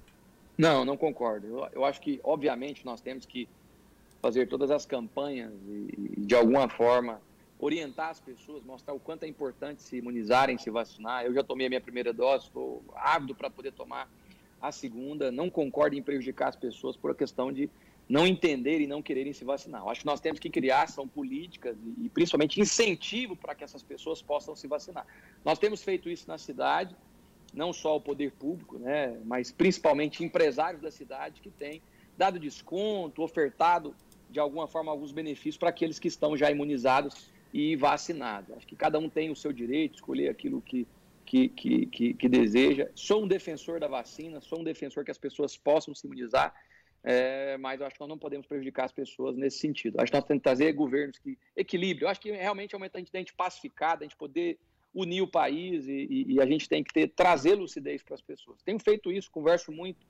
[0.59, 1.47] Não, não concordo.
[1.47, 3.49] Eu, eu acho que, obviamente, nós temos que
[4.21, 7.21] fazer todas as campanhas e, de alguma forma,
[7.59, 11.25] orientar as pessoas, mostrar o quanto é importante se imunizarem, se vacinar.
[11.25, 14.09] Eu já tomei a minha primeira dose, estou ávido para poder tomar
[14.61, 15.31] a segunda.
[15.31, 17.69] Não concordo em prejudicar as pessoas por a questão de
[18.09, 19.83] não entenderem e não quererem se vacinar.
[19.83, 23.83] Eu acho que nós temos que criar ação políticas e, principalmente, incentivo para que essas
[23.83, 25.07] pessoas possam se vacinar.
[25.45, 26.95] Nós temos feito isso na cidade,
[27.53, 31.83] não só o poder público, né, mas principalmente empresários da cidade que têm
[32.17, 33.95] dado desconto, ofertado
[34.31, 38.57] de alguma forma, alguns benefícios para aqueles que estão já imunizados e vacinados.
[38.57, 40.87] Acho que cada um tem o seu direito de escolher aquilo que,
[41.27, 42.89] que, que, que, que deseja.
[42.95, 46.55] Sou um defensor da vacina, sou um defensor que as pessoas possam se imunizar,
[47.03, 50.01] é, mas acho que nós não podemos prejudicar as pessoas nesse sentido.
[50.01, 52.09] Acho que nós temos que trazer governos que equilíbrio.
[52.09, 54.59] Acho que realmente é um momento a gente pacificar, a gente poder
[54.95, 58.23] unir o país e, e, e a gente tem que ter, trazer lucidez para as
[58.23, 58.63] pessoas.
[58.63, 60.07] Tenho feito isso, converso muito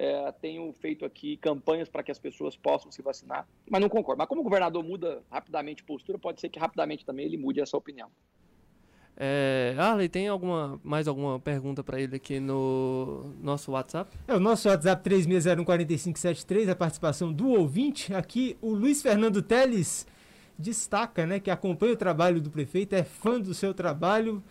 [0.00, 4.18] é, tenho feito aqui campanhas para que as pessoas possam se vacinar, mas não concordo.
[4.18, 7.76] Mas como o governador muda rapidamente postura, pode ser que rapidamente também ele mude essa
[7.76, 8.10] opinião.
[9.16, 14.16] É, Arley, tem alguma, mais alguma pergunta para ele aqui no nosso WhatsApp?
[14.26, 18.14] É, o nosso WhatsApp 36014573, a participação do ouvinte.
[18.14, 20.06] Aqui o Luiz Fernando Teles
[20.58, 24.42] destaca né, que acompanha o trabalho do prefeito, é fã do seu trabalho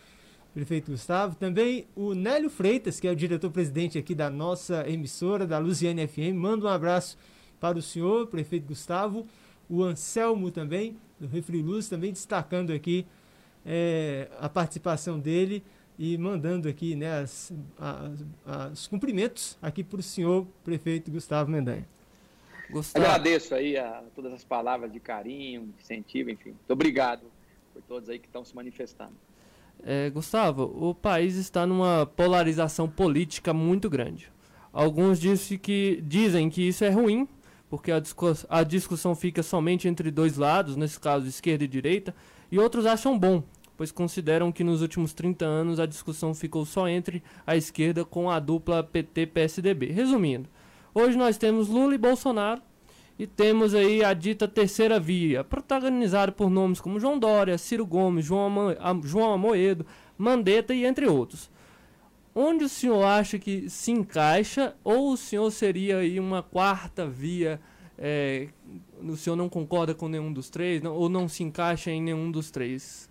[0.54, 1.36] prefeito Gustavo.
[1.36, 6.36] Também o Nélio Freitas, que é o diretor-presidente aqui da nossa emissora, da Luziane FM.
[6.36, 7.18] Manda um abraço
[7.60, 9.26] para o senhor, prefeito Gustavo.
[9.70, 13.06] O Anselmo também, do Refri Luz, também destacando aqui
[13.66, 15.64] é, a participação dele
[15.98, 21.86] e mandando aqui né, as, as, os cumprimentos aqui para o senhor prefeito Gustavo Mendanha.
[22.70, 23.06] Gustavo.
[23.06, 26.52] Agradeço aí a todas as palavras de carinho, de incentivo, enfim.
[26.52, 27.24] Muito obrigado
[27.74, 29.14] por todos aí que estão se manifestando.
[29.84, 34.32] É, Gustavo, o país está numa polarização política muito grande.
[34.72, 37.28] Alguns disse que, dizem que isso é ruim,
[37.70, 42.14] porque a, discuss a discussão fica somente entre dois lados, nesse caso esquerda e direita,
[42.52, 43.44] e outros acham bom,
[43.78, 48.30] pois consideram que nos últimos 30 anos a discussão ficou só entre a esquerda com
[48.30, 49.88] a dupla PT-PSDB.
[49.88, 50.50] Resumindo,
[50.94, 52.62] hoje nós temos Lula e Bolsonaro,
[53.18, 58.26] e temos aí a dita terceira via, protagonizada por nomes como João Dória, Ciro Gomes,
[58.26, 58.50] João,
[59.04, 59.86] João Amoedo,
[60.18, 61.52] Mandetta e entre outros.
[62.34, 67.60] Onde o senhor acha que se encaixa ou o senhor seria aí uma quarta via?
[68.02, 68.48] É,
[69.02, 72.32] o senhor não concorda com nenhum dos três não, ou não se encaixa em nenhum
[72.32, 73.10] dos três?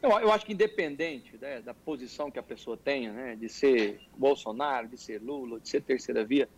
[0.00, 4.00] Eu, eu acho que independente né, da posição que a pessoa tenha, né, de ser
[4.16, 6.48] Bolsonaro, de ser Lula, de ser terceira via,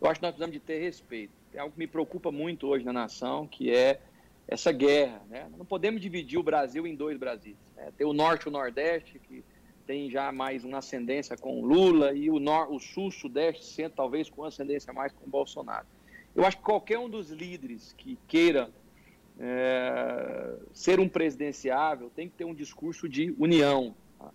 [0.00, 2.84] eu acho que nós precisamos de ter respeito é algo que me preocupa muito hoje
[2.84, 4.00] na nação, que é
[4.46, 5.22] essa guerra.
[5.28, 5.48] Né?
[5.56, 7.56] Não podemos dividir o Brasil em dois Brasis.
[7.74, 7.90] Né?
[7.96, 9.42] Tem o Norte e o Nordeste, que
[9.86, 14.28] tem já mais uma ascendência com Lula, e o, nor o Sul, Sudeste, Centro, talvez
[14.28, 15.86] com ascendência mais com Bolsonaro.
[16.36, 18.70] Eu acho que qualquer um dos líderes que queira
[19.40, 23.96] é, ser um presidenciável tem que ter um discurso de união.
[24.18, 24.30] Tá?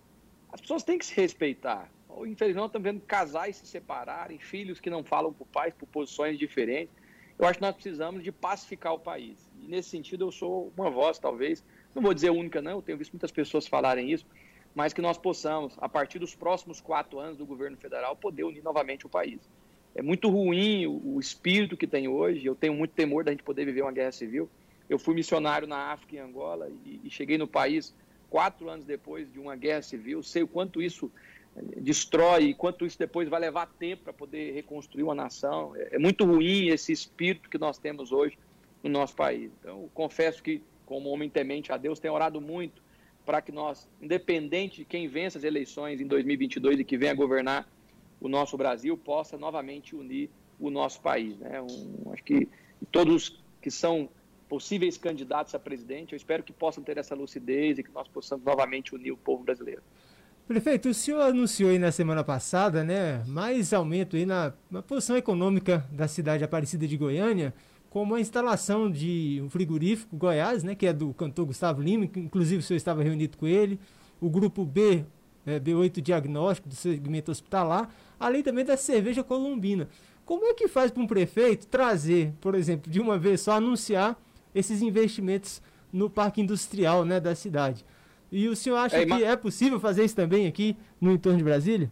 [0.51, 1.89] As pessoas têm que se respeitar.
[2.25, 7.01] Infelizmente, estamos vendo casais se separarem, filhos que não falam por pais por posições diferentes
[7.41, 9.49] eu acho que nós precisamos de pacificar o país.
[9.59, 12.99] E nesse sentido eu sou uma voz, talvez, não vou dizer única, não, eu tenho
[12.99, 14.27] visto muitas pessoas falarem isso,
[14.75, 18.61] mas que nós possamos, a partir dos próximos quatro anos do governo federal, poder unir
[18.61, 19.39] novamente o país.
[19.93, 23.43] É muito ruim o, o espírito que tem hoje, eu tenho muito temor da gente
[23.43, 24.49] poder viver uma guerra civil.
[24.89, 27.93] Eu fui missionário na África e Angola e, e cheguei no país
[28.29, 31.11] quatro anos depois de uma guerra civil, sei o quanto isso
[31.77, 35.75] destrói, e quanto isso depois vai levar tempo para poder reconstruir uma nação.
[35.75, 38.37] É, é muito ruim esse espírito que nós temos hoje
[38.81, 39.51] no nosso país.
[39.59, 42.81] Então, confesso que, como homem temente a Deus, tenho orado muito
[43.25, 47.67] para que nós, independente de quem vença as eleições em 2022 e que venha governar
[48.21, 50.29] o nosso Brasil, possa novamente unir
[50.59, 51.37] o nosso país.
[51.39, 51.59] Né?
[51.59, 52.47] Um, acho que
[52.91, 54.07] todos que são
[54.47, 58.45] possíveis candidatos a presidente, eu espero que possam ter essa lucidez e que nós possamos
[58.45, 59.81] novamente unir o povo brasileiro.
[60.47, 65.15] Prefeito, o senhor anunciou aí na semana passada, né, mais aumento aí na, na posição
[65.15, 67.53] econômica da cidade Aparecida de Goiânia,
[67.89, 72.19] como a instalação de um frigorífico Goiás, né, que é do cantor Gustavo Lima, que
[72.19, 73.79] inclusive o senhor estava reunido com ele,
[74.19, 75.05] o grupo B,
[75.45, 79.87] é, B8 Diagnóstico do segmento hospitalar, além também da cerveja colombina.
[80.25, 84.15] Como é que faz para um prefeito trazer, por exemplo, de uma vez só anunciar
[84.53, 87.85] esses investimentos no parque industrial né, da cidade.
[88.31, 91.43] E o senhor acha É, que é possível fazer isso também aqui no entorno de
[91.43, 91.91] Brasília?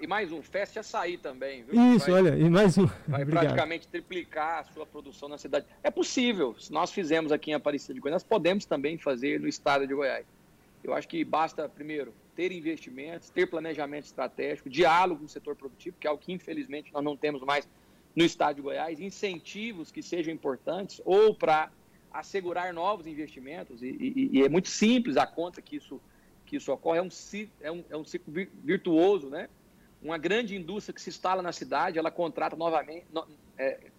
[0.00, 1.94] E mais um, Fest Açaí também, viu?
[1.94, 2.86] Isso, Vai- olha, e mais um.
[3.06, 3.42] vai Obrigado.
[3.44, 5.66] praticamente triplicar a sua produção na cidade.
[5.82, 6.56] É possível.
[6.58, 9.94] Se nós fizemos aqui em Aparecida de Goiás, nós podemos também fazer no estado de
[9.94, 10.24] Goiás.
[10.82, 15.96] Eu acho que basta, primeiro, ter investimentos, ter planejamento estratégico, diálogo com o setor produtivo,
[15.98, 17.68] que é algo que, infelizmente, nós não temos mais
[18.14, 21.70] no estado de Goiás, incentivos que sejam importantes ou para
[22.12, 23.82] assegurar novos investimentos.
[23.82, 26.00] E, e- e é muito simples a conta que isso,
[26.46, 26.98] que isso ocorre.
[26.98, 27.08] É um,
[27.60, 29.48] é um, é um ciclo vir- virtuoso, né?
[30.02, 33.90] uma grande indústria que se instala na cidade, ela contrata novamente, no- é,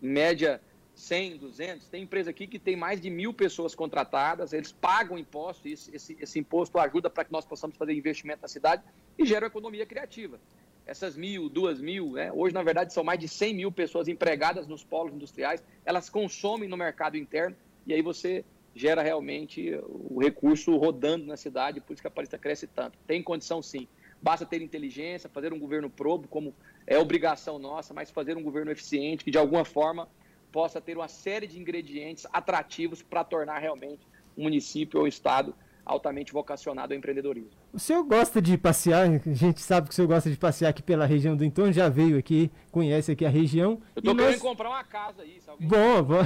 [0.00, 0.60] média
[1.00, 1.88] 100, 200.
[1.88, 5.94] Tem empresa aqui que tem mais de mil pessoas contratadas, eles pagam imposto, e esse,
[5.94, 8.82] esse, esse imposto ajuda para que nós possamos fazer investimento na cidade
[9.18, 10.38] e gera economia criativa.
[10.86, 14.66] Essas mil, duas mil, né, hoje na verdade são mais de 100 mil pessoas empregadas
[14.66, 20.76] nos polos industriais, elas consomem no mercado interno e aí você gera realmente o recurso
[20.76, 22.96] rodando na cidade, por isso que a Paulista cresce tanto.
[23.06, 23.88] Tem condição sim.
[24.22, 26.54] Basta ter inteligência, fazer um governo probo, como
[26.86, 30.08] é obrigação nossa, mas fazer um governo eficiente que de alguma forma
[30.50, 35.54] possa ter uma série de ingredientes atrativos para tornar realmente um município ou um estado
[35.84, 37.50] altamente vocacionado ao empreendedorismo.
[37.72, 40.82] O senhor gosta de passear, a gente sabe que o senhor gosta de passear aqui
[40.82, 43.80] pela região do entorno, já veio aqui, conhece aqui a região.
[43.94, 46.18] Eu estou e querendo nós- comprar uma casa aí, se alguém Bom, bom.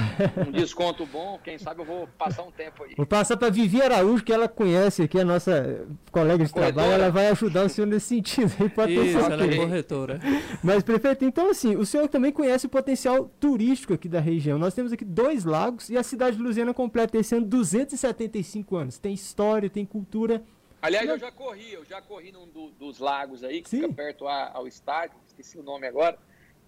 [0.47, 2.95] um desconto bom, quem sabe eu vou passar um tempo aí.
[2.97, 6.73] Vou passar para Vivi Araújo, que ela conhece aqui, a nossa colega de Corretora.
[6.73, 8.51] trabalho, ela vai ajudar o senhor nesse sentido.
[8.59, 9.57] Aí pode Isso, ela é certeza.
[9.61, 10.19] corretora.
[10.63, 14.57] Mas, prefeito, então assim, o senhor também conhece o potencial turístico aqui da região.
[14.57, 18.97] Nós temos aqui dois lagos e a cidade de Lusiana completa esse ano 275 anos.
[18.97, 20.43] Tem história, tem cultura.
[20.85, 23.81] Aliás, eu já corri, eu já corri num do- dos lagos aí, que Sim.
[23.81, 26.17] fica perto a- ao estádio, esqueci o nome agora,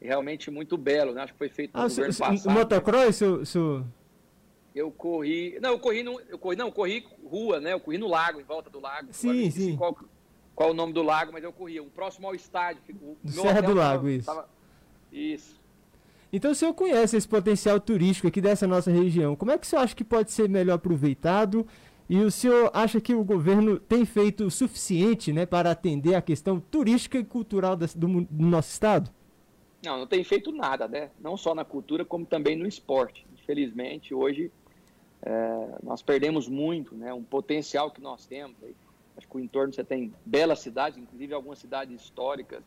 [0.01, 1.23] realmente muito belo, né?
[1.23, 2.53] Acho que foi feito no Ah, governo o passado.
[2.53, 3.85] motocross, seu, seu...
[4.75, 5.57] Eu corri.
[5.59, 6.19] Não, eu corri no.
[6.21, 7.73] Eu corri, não, eu corri rua, né?
[7.73, 9.07] Eu corri no lago, em volta do lago.
[9.11, 9.75] Sim, sim.
[9.75, 9.97] Qual,
[10.53, 11.81] qual o nome do lago, mas eu corria.
[11.81, 12.81] Um próximo ao estádio.
[13.01, 14.25] o Serra do tava- Lago, isso.
[14.27, 14.47] tava-
[15.11, 15.57] Isso.
[16.31, 19.35] Então o senhor conhece esse potencial turístico aqui dessa nossa região.
[19.35, 21.65] Como é que o senhor acha que pode ser melhor aproveitado?
[22.09, 26.21] E o senhor acha que o governo tem feito o suficiente né, para atender a
[26.21, 29.11] questão turística e cultural do, do nosso estado?
[29.83, 31.11] Não, não tem feito nada, né?
[31.19, 33.25] Não só na cultura, como também no esporte.
[33.33, 34.51] Infelizmente, hoje
[35.21, 37.13] é, nós perdemos muito, né?
[37.13, 38.55] Um potencial que nós temos.
[38.63, 38.75] aí.
[39.17, 42.63] Acho que o entorno você tem belas cidades, inclusive algumas cidades históricas.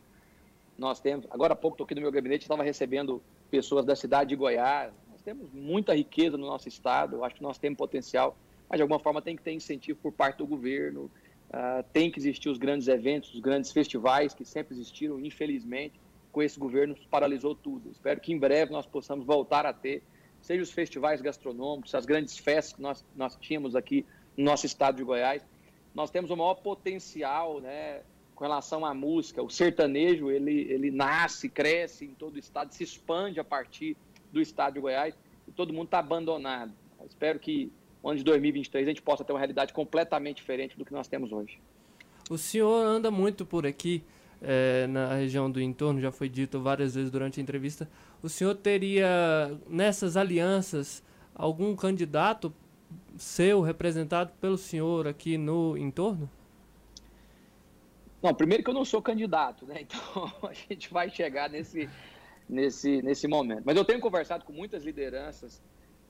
[0.77, 1.25] Nós temos.
[1.31, 4.93] Agora há pouco, estou aqui no meu gabinete, estava recebendo pessoas da cidade de Goiás.
[5.11, 7.23] Nós temos muita riqueza no nosso estado.
[7.23, 8.37] Acho que nós temos potencial,
[8.71, 11.11] mas de alguma forma tem que ter incentivo por parte do governo.
[11.51, 15.99] ah, tem que existir os grandes eventos, os grandes festivais que sempre existiram, infelizmente
[16.31, 17.91] com esse governo paralisou tudo.
[17.91, 20.01] Espero que em breve nós possamos voltar a ter,
[20.41, 24.05] seja os festivais gastronômicos, as grandes festas que nós, nós tínhamos aqui
[24.37, 25.45] no nosso estado de Goiás.
[25.93, 27.99] Nós temos o maior potencial né,
[28.33, 29.43] com relação à música.
[29.43, 33.97] O sertanejo, ele, ele nasce, cresce em todo o estado, se expande a partir
[34.31, 35.13] do estado de Goiás
[35.45, 36.71] e todo mundo está abandonado.
[37.05, 37.69] Espero que
[38.03, 41.07] no ano de 2023 a gente possa ter uma realidade completamente diferente do que nós
[41.07, 41.59] temos hoje.
[42.29, 44.03] O senhor anda muito por aqui,
[44.41, 47.89] eh, na região do entorno, já foi dito várias vezes durante a entrevista.
[48.23, 49.07] O senhor teria,
[49.67, 51.03] nessas alianças,
[51.35, 52.53] algum candidato
[53.17, 56.29] seu representado pelo senhor aqui no entorno?
[58.21, 59.81] Não, primeiro que eu não sou candidato, né?
[59.91, 61.89] Então a gente vai chegar nesse,
[62.47, 63.63] nesse, nesse momento.
[63.65, 65.61] Mas eu tenho conversado com muitas lideranças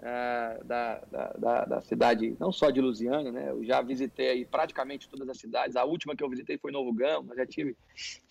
[0.04, 3.52] ah, da, da, da, da cidade, não só de Lusiana, né?
[3.52, 5.76] Eu já visitei praticamente todas as cidades.
[5.76, 7.78] A última que eu visitei foi Novo Gama, mas já tive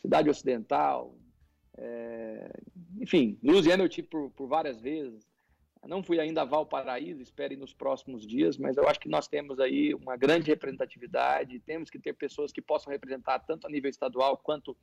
[0.02, 1.14] Cidade Ocidental.
[1.78, 2.50] é,
[3.00, 5.24] Enfim, Lusiana eu tive por, por várias vezes.
[5.86, 9.26] Não fui ainda a Valparaíso, espero ir nos próximos dias, mas eu acho que nós
[9.28, 13.88] temos aí uma grande representatividade, temos que ter pessoas que possam representar tanto a nível
[13.88, 14.76] estadual quanto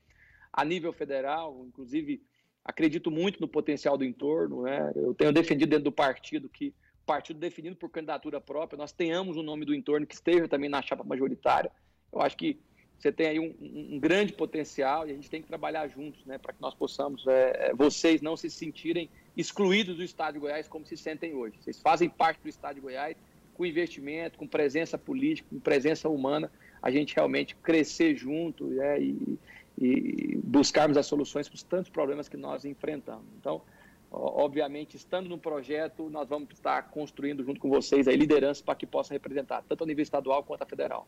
[0.52, 2.19] a nível federal, inclusive
[2.67, 4.91] acredito muito no potencial do entorno, né?
[4.95, 6.67] Eu tenho defendido dentro do partido que
[7.03, 10.69] o partido definido por candidatura própria, nós tenhamos um nome do entorno que esteja também
[10.69, 11.71] na chapa majoritária.
[12.12, 12.60] Eu acho que
[13.00, 16.25] você tem aí um, um- um grande potencial e a gente tem que trabalhar juntos,
[16.25, 20.39] né, para que nós possamos, é, é, vocês não se sentirem excluídos do Estado de
[20.39, 21.56] Goiás como se sentem hoje.
[21.62, 23.15] Vocês fazem parte do Estado de Goiás
[23.54, 29.39] com investimento, com presença política, com presença humana, a gente realmente crescer junto né, e,
[29.78, 33.25] e buscarmos as soluções para os tantos problemas que nós enfrentamos.
[33.40, 33.62] Então,
[34.12, 38.86] obviamente, estando no projeto, nós vamos estar construindo junto com vocês aí liderança para que
[38.86, 41.08] possa representar tanto a nível estadual quanto a federal.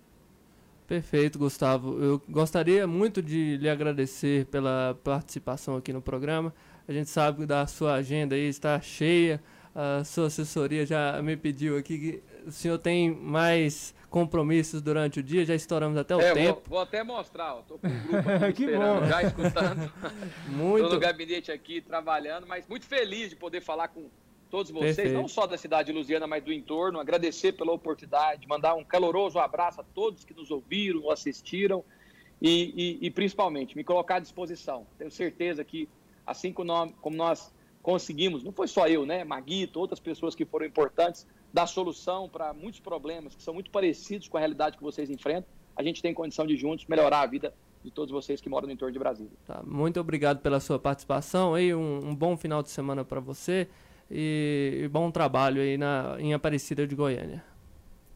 [0.86, 2.02] Perfeito, Gustavo.
[2.04, 6.54] Eu gostaria muito de lhe agradecer pela participação aqui no programa.
[6.88, 9.40] A gente sabe da sua agenda aí está cheia,
[9.76, 15.24] a sua assessoria já me pediu aqui que o senhor tem mais compromissos durante o
[15.24, 16.54] dia, já estouramos até o É, tempo.
[16.62, 17.54] vou, vou até mostrar.
[17.68, 19.08] Tô com um grupo aqui Que esperando, bom.
[19.08, 19.94] já escutando.
[20.50, 20.88] Muito.
[20.88, 24.06] Tô no gabinete aqui trabalhando, mas muito feliz de poder falar com
[24.50, 25.16] todos vocês, Perfeito.
[25.22, 27.00] não só da cidade de Lusiana, mas do entorno.
[27.00, 31.84] Agradecer pela oportunidade, mandar um caloroso abraço a todos que nos ouviram, ou assistiram
[32.42, 34.88] e, e- e, principalmente me colocar à disposição.
[34.98, 35.88] Tenho certeza que,
[36.26, 41.26] assim como nós conseguimos, não foi só eu, né, Maguito, outras pessoas que foram importantes,
[41.52, 45.50] dar solução para muitos problemas que são muito parecidos com a realidade que vocês enfrentam,
[45.76, 47.54] a gente tem condição de juntos melhorar a vida
[47.84, 49.32] de todos vocês que moram no entorno de Brasília.
[49.48, 53.68] Tá, muito obrigado pela sua participação aí, um, um bom final de semana para você
[54.12, 57.44] e, e bom trabalho aí na, em Aparecida de Goiânia.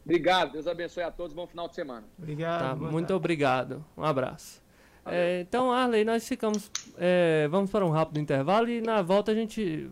[0.04, 2.04] Obrigado, Deus abençoe a todos, bom final de semana.
[2.18, 2.60] Obrigado.
[2.60, 3.12] Tá, muito tarde.
[3.14, 4.63] obrigado, um abraço.
[5.06, 9.34] É, então, Arley, nós ficamos, é, vamos para um rápido intervalo e na volta a
[9.34, 9.90] gente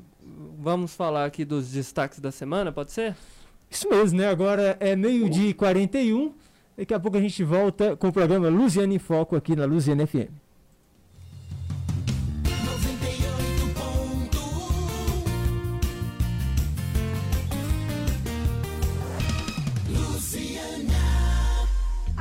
[0.58, 3.14] vamos falar aqui dos destaques da semana, pode ser?
[3.70, 4.28] Isso mesmo, né?
[4.28, 6.32] Agora é meio-dia e 41.
[6.76, 10.06] Daqui a pouco a gente volta com o programa Luziana em Foco aqui na Luziana
[10.06, 10.30] FM.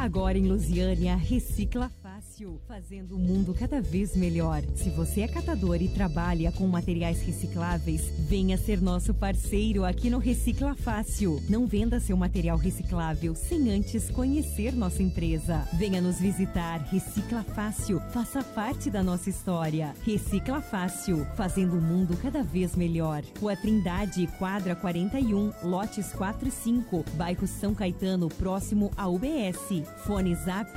[0.01, 2.30] Agora em Lusiânia, recicla fácil,
[2.67, 4.63] fazendo o mundo cada vez melhor.
[4.75, 10.17] Se você é catador e trabalha com materiais recicláveis, venha ser nosso parceiro aqui no
[10.17, 11.41] Recicla Fácil.
[11.49, 15.67] Não venda seu material reciclável sem antes conhecer nossa empresa.
[15.73, 19.93] Venha nos visitar, Recicla Fácil, faça parte da nossa história.
[20.03, 23.23] Recicla Fácil, fazendo o mundo cada vez melhor.
[23.39, 29.83] Rua Trindade, quadra 41, lotes 4 e 5, bairro São Caetano, próximo à UBS.
[30.05, 30.71] Fone Zap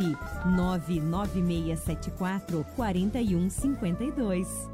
[1.62, 4.73] 99674 4152.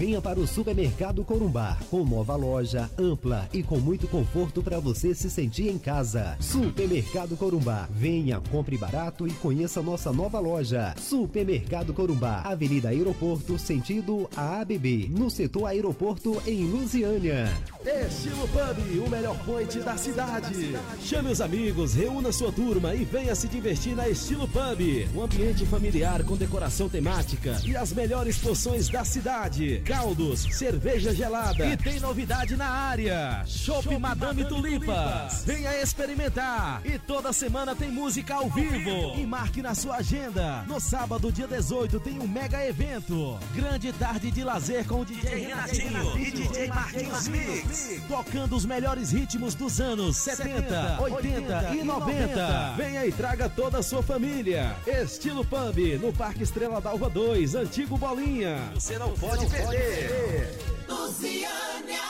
[0.00, 5.14] Venha para o Supermercado Corumbá, com nova loja, ampla e com muito conforto para você
[5.14, 6.38] se sentir em casa.
[6.40, 7.86] Supermercado Corumbá.
[7.90, 10.94] Venha, compre barato e conheça nossa nova loja.
[10.96, 17.52] Supermercado Corumbá, Avenida Aeroporto, sentido a ABB, no setor aeroporto em Lusiânia.
[17.84, 20.74] Estilo Pub, o melhor point da cidade.
[21.02, 24.80] Chame os amigos, reúna sua turma e venha se divertir na Estilo Pub.
[25.14, 29.82] Um ambiente familiar com decoração temática e as melhores porções da cidade.
[29.90, 31.66] Caldos, cerveja gelada.
[31.66, 33.42] E tem novidade na área.
[33.44, 35.42] Shopping Madame Tulipas.
[35.44, 36.80] Venha experimentar.
[36.84, 39.16] E toda semana tem música ao vivo.
[39.18, 40.62] E marque na sua agenda.
[40.68, 43.36] No sábado, dia 18, tem um mega evento.
[43.52, 48.00] Grande tarde de lazer com o DJ Renatinho e DJ Marquinhos Mix.
[48.06, 52.74] Tocando os melhores ritmos dos anos 70, 80 e 90.
[52.76, 54.76] Venha e traga toda a sua família.
[54.86, 58.70] Estilo Pub, no Parque Estrela Dalva 2, Antigo Bolinha.
[58.74, 59.69] Você não pode perder.
[59.70, 60.48] Pode.
[60.88, 62.09] Luciânia.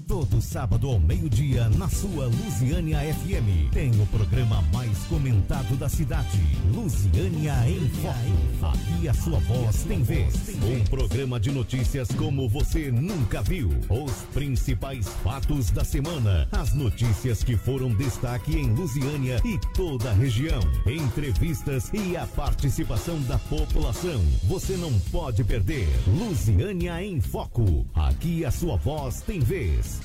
[0.10, 3.72] Todo sábado ao meio-dia na sua Lusiânia FM.
[3.72, 6.42] Tem o programa mais comentado da cidade.
[6.74, 8.74] Lusiânia em Foco.
[8.74, 10.34] Aqui a sua voz tem vez.
[10.64, 13.70] Um programa de notícias como você nunca viu.
[13.88, 16.48] Os principais fatos da semana.
[16.52, 20.60] As notícias que foram destaque em Lusiânia e toda a região.
[20.88, 24.26] Entrevistas e a participação da população.
[24.46, 25.88] Você não pode perder.
[26.08, 27.86] Lusiânia em Foco.
[27.94, 29.99] Aqui a sua voz tem vez.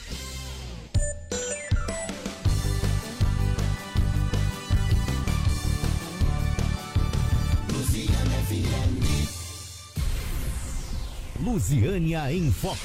[11.45, 12.77] Lusiânia em Foco.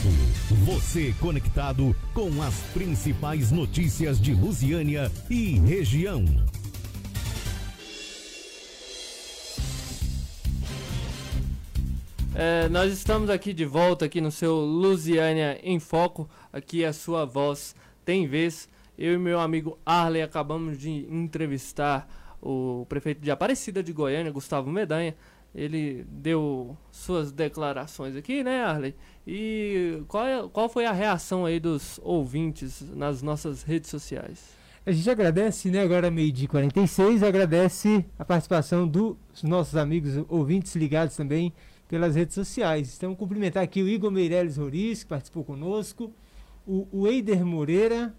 [0.66, 6.24] Você conectado com as principais notícias de Lusiânia e região.
[12.36, 16.30] É, nós estamos aqui de volta aqui no seu Lusiânia em Foco.
[16.52, 18.68] Aqui a sua voz tem vez.
[18.98, 22.08] Eu e meu amigo Arley acabamos de entrevistar
[22.42, 25.16] o prefeito de Aparecida de Goiânia, Gustavo Medanha.
[25.54, 28.96] Ele deu suas declarações aqui, né, Arley?
[29.26, 34.58] E qual, é, qual foi a reação aí dos ouvintes nas nossas redes sociais?
[34.86, 35.82] A gente agradece, né?
[35.82, 41.54] Agora meio-dia 46, agradece a participação dos nossos amigos ouvintes ligados também
[41.88, 42.96] pelas redes sociais.
[42.96, 46.14] Então, cumprimentar aqui o Igor Meirelles Roriz, que participou conosco,
[46.70, 48.14] o, o Eider Moreira,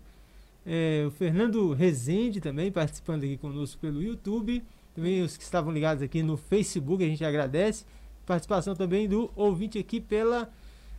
[0.66, 6.02] é, o Fernando Rezende também participando aqui conosco pelo YouTube, também os que estavam ligados
[6.02, 7.84] aqui no Facebook, a gente agradece.
[8.26, 10.52] Participação também do ouvinte aqui pela,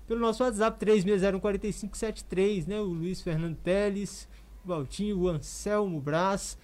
[0.08, 2.80] pelo nosso WhatsApp 36014573, né?
[2.80, 4.30] O Luiz Fernando Teles,
[4.64, 6.58] o Valtinho, o Anselmo Brás,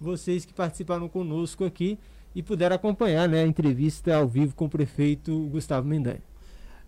[0.00, 1.98] vocês que participaram conosco aqui
[2.34, 6.22] e puderam acompanhar né, a entrevista ao vivo com o prefeito Gustavo Mendanha.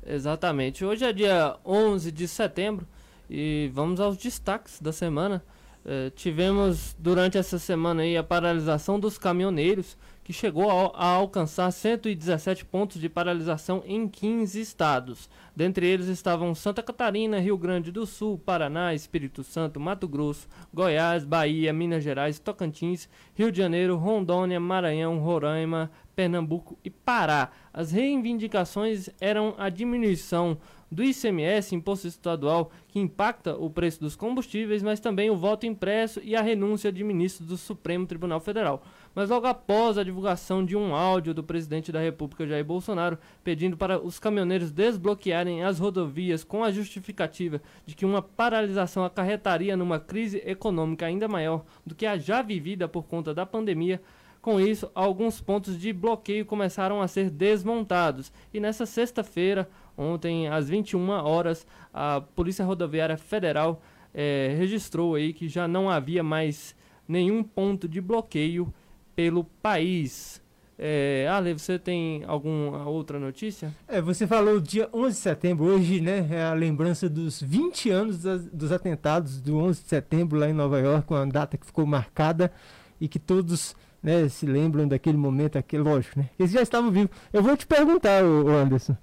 [0.05, 0.85] Exatamente.
[0.85, 2.87] Hoje é dia 11 de setembro
[3.35, 5.43] e vamos aos destaques da semana.
[5.87, 11.71] Eh, tivemos durante essa semana aí a paralisação dos caminhoneiros, que chegou a, a, alcançar
[11.71, 15.31] 117 pontos de paralisação em 15 estados.
[15.57, 21.25] Dentre eles estavam Santa Catarina, Rio Grande do Sul, Paraná, Espírito Santo, Mato Grosso, Goiás,
[21.25, 27.51] Bahia, Minas Gerais, Tocantins, Rio de Janeiro, Rondônia, Maranhão, Roraima, Pernambuco e Pará.
[27.73, 30.59] As reivindicações eram a diminuição
[30.93, 36.21] do ICMS, imposto estadual, que impacta o preço dos combustíveis, mas também o voto impresso
[36.23, 38.83] e a renúncia de ministros do Supremo Tribunal Federal.
[39.15, 43.75] Mas logo após a divulgação de um áudio do presidente da República, Jair Bolsonaro, pedindo
[43.75, 49.99] para os caminhoneiros desbloquearem as rodovias com a justificativa de que uma paralisação acarretaria numa
[49.99, 54.01] crise econômica ainda maior do que a já vivida por conta da pandemia,
[54.43, 58.33] com isso, alguns pontos de bloqueio começaram a ser desmontados.
[58.53, 61.65] E nessa sexta-feira, ontem às 21 horas,
[61.95, 63.81] a Polícia Rodoviária Federal
[64.13, 66.75] eh, registrou aí que já não havia mais
[67.07, 68.75] nenhum ponto de bloqueio
[69.15, 70.43] pelo país.
[70.77, 73.73] É, Ale, você tem alguma outra notícia?
[73.87, 78.19] É, você falou dia 11 de setembro, hoje, né, é a lembrança dos 20 anos
[78.19, 81.87] das, dos atentados do 11 de setembro lá em Nova York, uma data que ficou
[81.87, 82.51] marcada
[83.03, 86.31] e que todos né, se lembram daquele momento, aquele, lógico, né?
[86.39, 87.11] Eles já estavam vivos.
[87.33, 88.97] Eu vou te perguntar, o Anderson.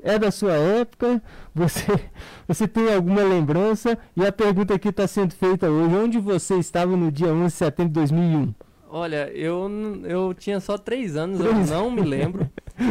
[0.00, 1.20] É da sua época?
[1.52, 1.84] Você,
[2.46, 3.98] você tem alguma lembrança?
[4.16, 7.50] E a pergunta que está sendo feita hoje: onde você estava no dia 11 de
[7.50, 8.54] setembro de 2001?
[8.88, 9.68] Olha, eu,
[10.04, 12.48] eu tinha só 3 anos, eu não me lembro.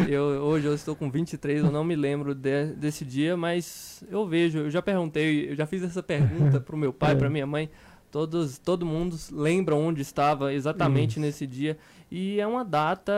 [0.08, 4.28] Eu, hoje eu estou com 23, eu não me lembro de, desse dia, mas eu
[4.28, 7.48] vejo, eu já perguntei, eu já fiz essa pergunta para o meu pai, para minha
[7.48, 7.70] mãe.
[8.12, 11.20] Todos, todo mundo lembra onde estava exatamente Isso.
[11.20, 11.78] nesse dia.
[12.10, 13.14] E é uma data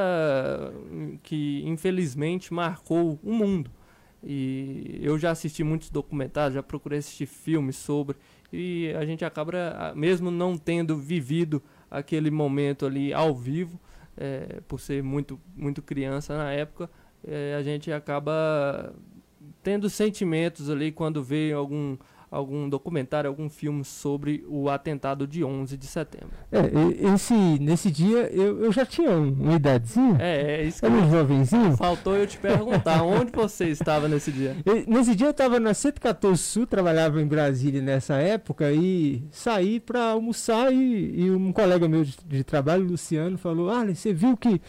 [1.24, 3.72] que, infelizmente, marcou o mundo.
[4.24, 8.18] E eu já assisti muitos documentários, já procurei assistir filmes sobre.
[8.52, 13.80] E a gente acaba, mesmo não tendo vivido aquele momento ali ao vivo,
[14.18, 16.90] é, por ser muito, muito criança na época,
[17.26, 18.94] é, a gente acaba
[19.64, 21.98] tendo sentimentos ali quando vê algum
[22.32, 26.30] algum documentário, algum filme sobre o atentado de 11 de setembro.
[26.50, 26.62] É,
[27.14, 30.16] esse, nesse dia eu, eu já tinha uma idadezinha.
[30.18, 31.76] É, é isso que Era um jovenzinho.
[31.76, 34.56] Faltou eu te perguntar onde você estava nesse dia.
[34.88, 40.12] nesse dia eu estava na 114 Sul, trabalhava em Brasília nessa época e saí para
[40.12, 44.62] almoçar e, e, um colega meu de, de trabalho, Luciano, falou: Ah, você viu que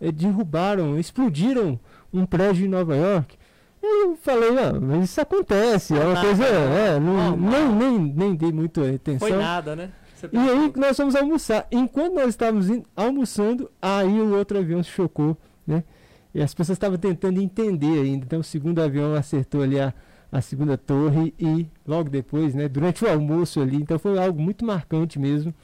[0.00, 1.78] é, derrubaram, explodiram
[2.10, 3.39] um prédio em Nova York?
[3.82, 6.42] Eu falei, não, mas isso acontece, é uma Nada, coisa.
[6.42, 6.96] né?
[6.96, 7.72] É, não, Normal.
[7.72, 9.26] nem, nem, nem dei muita atenção.
[9.28, 9.90] Foi nada, né?
[10.14, 11.66] Você E aí nós fomos almoçar.
[11.72, 15.82] Enquanto nós estávamos almoçando, aí o outro avião se chocou, né?
[16.34, 18.24] E as pessoas estavam tentando entender ainda.
[18.26, 19.94] Então o segundo avião acertou ali a,
[20.30, 22.68] a segunda torre e logo depois, né?
[22.68, 23.76] Durante o almoço ali.
[23.76, 25.54] Então foi algo muito marcante mesmo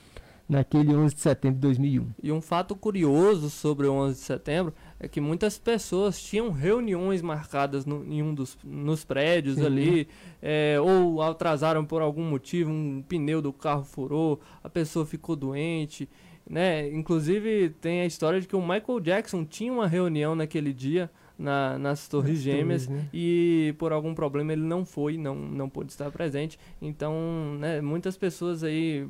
[0.48, 2.06] naquele 11 de setembro de 2001.
[2.22, 7.20] E um fato curioso sobre o 11 de setembro é que muitas pessoas tinham reuniões
[7.20, 9.66] marcadas no, em um dos nos prédios Sim.
[9.66, 10.08] ali,
[10.40, 16.08] é, ou atrasaram por algum motivo, um pneu do carro furou, a pessoa ficou doente,
[16.48, 16.88] né?
[16.92, 21.78] Inclusive tem a história de que o Michael Jackson tinha uma reunião naquele dia na,
[21.78, 23.06] nas Torres Gêmeas né?
[23.12, 26.58] e por algum problema ele não foi, não, não pôde estar presente.
[26.80, 29.06] Então, né, muitas pessoas aí,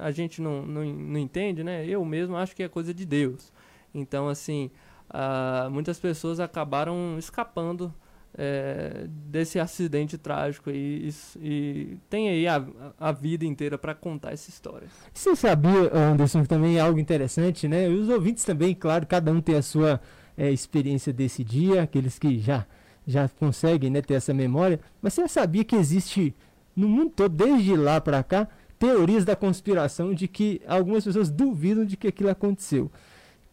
[0.00, 1.86] a gente não, não, não entende, né?
[1.86, 3.52] Eu mesmo acho que é coisa de Deus.
[3.94, 4.70] Então, assim,
[5.10, 7.92] ah, muitas pessoas acabaram escapando
[8.36, 12.64] eh, desse acidente trágico e, isso- e tem aí a,
[13.00, 14.86] a vida inteira para contar essa história.
[15.12, 17.88] Você sabia, Anderson, que também é algo interessante, né?
[17.88, 20.00] Os ouvintes também, claro, cada um tem a sua
[20.36, 22.66] eh, experiência desse dia, aqueles que já,
[23.06, 24.78] já conseguem né, ter essa memória.
[25.00, 26.34] Mas você sabia que existe
[26.76, 28.46] no mundo todo, desde lá para cá,
[28.78, 32.88] teorias da conspiração de que algumas pessoas duvidam de que aquilo aconteceu.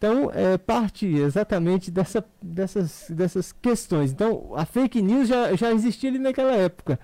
[0.05, 4.11] Então, é parte exatamente dessa, dessas, dessas questões.
[4.11, 6.99] Então, a fake news já, já existia ali naquela época.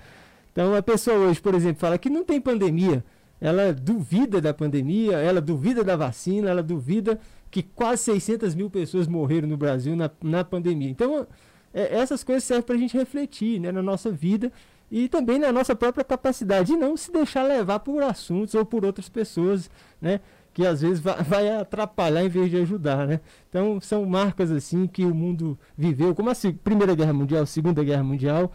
[0.51, 3.03] Então, a pessoa hoje, por exemplo, fala que não tem pandemia.
[3.39, 9.07] Ela duvida da pandemia, ela duvida da vacina, ela duvida que quase 600 mil pessoas
[9.07, 10.91] morreram no Brasil na, na pandemia.
[10.91, 11.25] Então,
[11.73, 14.51] é, essas coisas servem para a gente refletir né, na nossa vida
[14.91, 18.85] e também na nossa própria capacidade, e não se deixar levar por assuntos ou por
[18.85, 19.71] outras pessoas,
[20.01, 20.19] né?
[20.53, 23.21] Que às vezes vai, vai atrapalhar em vez de ajudar, né?
[23.49, 26.33] Então são marcas assim que o mundo viveu, como a
[26.63, 28.51] Primeira Guerra Mundial, Segunda Guerra Mundial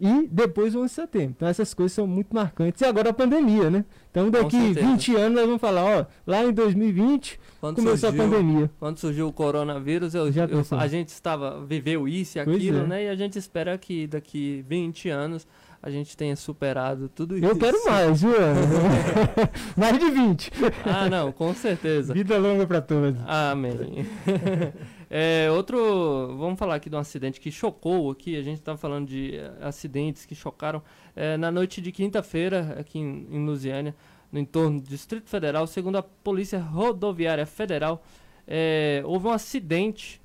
[0.00, 1.34] e depois o 11 de setembro.
[1.36, 2.80] Então essas coisas são muito marcantes.
[2.80, 3.84] E agora a pandemia, né?
[4.10, 4.86] Então daqui certeza.
[4.86, 8.70] 20 anos nós vamos falar, ó, lá em 2020 Quando começou surgiu- a pandemia.
[8.78, 12.86] Quando surgiu o coronavírus, eu, Já eu- a gente estava viveu isso e aquilo, é.
[12.86, 13.04] né?
[13.04, 15.46] E a gente espera que daqui 20 anos
[15.82, 17.46] a gente tenha superado tudo isso.
[17.46, 18.32] Eu quero mais, viu?
[19.76, 20.52] Mais de 20.
[20.84, 22.12] Ah, não, com certeza.
[22.12, 23.20] Vida longa para todos.
[23.26, 24.06] Amém.
[25.12, 28.36] É, outro, vamos falar aqui de um acidente que chocou aqui.
[28.36, 30.80] A gente estava falando de eh, acidentes que chocaram
[31.16, 33.92] É, na noite de quinta-feira aqui em, em Lusiânia,
[34.30, 38.04] no entorno do Distrito Federal, segundo a Polícia Rodoviária Federal,
[38.46, 40.20] é, houve um acidente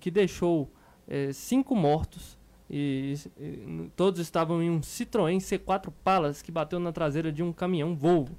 [0.00, 0.68] que deixou
[1.32, 2.37] cinco mortos
[2.70, 7.52] e, e todos estavam em um Citroën C4 Palas que bateu na traseira de um
[7.52, 8.36] caminhão Volvo.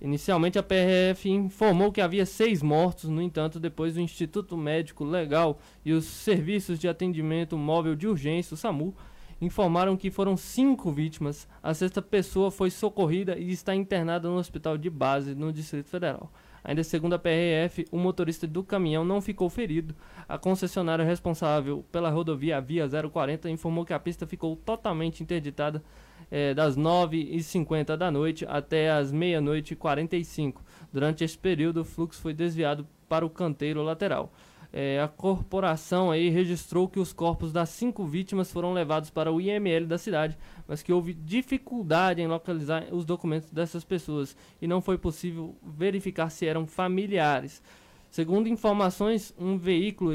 [0.00, 5.60] Inicialmente, a PRF informou que havia seis mortos, no entanto, depois o Instituto Médico Legal
[5.84, 8.92] e os Serviços de Atendimento Móvel de Urgência, o SAMU,
[9.40, 11.46] informaram que foram cinco vítimas.
[11.62, 16.32] A sexta pessoa foi socorrida e está internada no hospital de base no Distrito Federal.
[16.64, 19.94] Ainda segundo a PRF, o motorista do caminhão não ficou ferido.
[20.28, 25.82] A concessionária responsável pela rodovia Via 040 informou que a pista ficou totalmente interditada
[26.30, 30.62] eh, das 9h50 da noite até as meia-noite e 45.
[30.92, 34.32] Durante esse período, o fluxo foi desviado para o canteiro lateral.
[34.72, 39.38] Eh, a corporação aí registrou que os corpos das cinco vítimas foram levados para o
[39.38, 44.80] IML da cidade, mas que houve dificuldade em localizar os documentos dessas pessoas e não
[44.80, 47.62] foi possível verificar se eram familiares.
[48.10, 50.14] Segundo informações, um veículo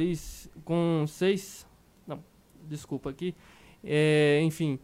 [0.64, 1.68] com seis.
[2.08, 2.24] Não,
[2.68, 3.36] desculpa aqui.
[3.84, 4.80] É, enfim.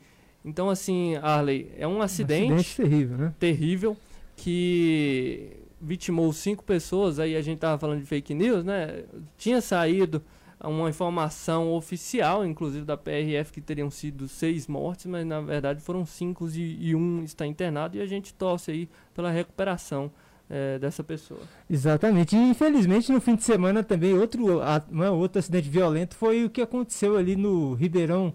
[0.46, 3.34] Então, assim, Arley, é um acidente, acidente terrível, né?
[3.40, 3.98] terrível
[4.36, 7.20] que vitimou cinco pessoas.
[7.20, 9.04] Aí a gente tava falando de fake news, né?
[9.38, 10.24] Tinha saído
[10.64, 16.06] uma informação oficial, inclusive da PRF, que teriam sido seis mortes, mas na verdade foram
[16.06, 17.98] cinco e, e um está internado.
[17.98, 20.10] E a gente torce aí pela recuperação
[20.50, 21.42] eh, dessa pessoa.
[21.70, 22.36] Exatamente.
[22.36, 26.50] E infelizmente no fim de semana também outro, a- uma- outro acidente violento foi o
[26.50, 28.34] que aconteceu ali no Ribeirão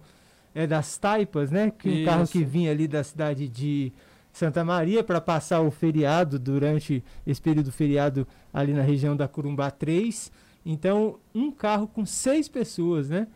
[0.55, 1.70] é, das Taipas, né?
[1.78, 3.90] Que um carro que vinha ali da cidade de
[4.32, 9.70] Santa Maria para passar o feriado durante esse período feriado ali na região da Corumbá
[9.70, 10.30] 3.
[10.64, 13.26] Então, um carro com seis pessoas, né?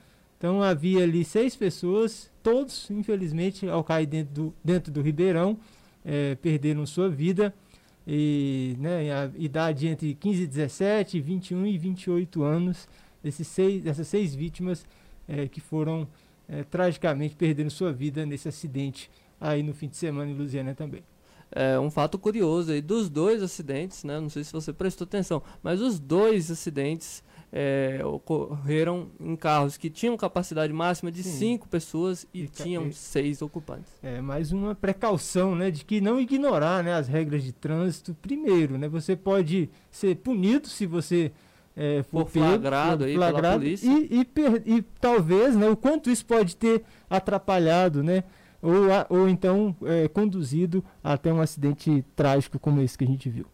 [0.43, 5.57] Então havia ali seis pessoas, todos, infelizmente, ao cair dentro do, dentro do Ribeirão,
[6.05, 7.55] eh, perderam sua vida
[8.05, 12.89] e né, a idade entre 15 e 17, 21 e 28 anos,
[13.23, 14.85] desses seis, dessas seis vítimas
[15.29, 16.09] eh, que foram
[16.49, 19.09] eh, tragicamente perdendo sua vida nesse acidente
[19.43, 21.03] aí no fim de semana em Lusiana também.
[21.55, 24.19] É um fato curioso aí dos dois acidentes, né?
[24.19, 27.23] Não sei se você prestou atenção, mas os dois acidentes
[27.53, 31.39] é, ocorreram em carros que tinham capacidade máxima de Sim.
[31.39, 33.93] cinco pessoas e, E tinham seis ocupantes.
[34.03, 38.17] É mais uma precaução, né, de que não ignorar, né, as regras de trânsito.
[38.23, 41.31] Primeiro, né, você pode ser punido se você
[41.77, 43.87] é, for For pego, flagrado aí pela flagrado, polícia.
[43.87, 48.25] E, e, e talvez, né, o quanto isso pode ter atrapalhado, né,
[48.63, 48.75] ou,
[49.11, 53.45] ou então é, conduzido até um acidente trágico como esse que a gente viu.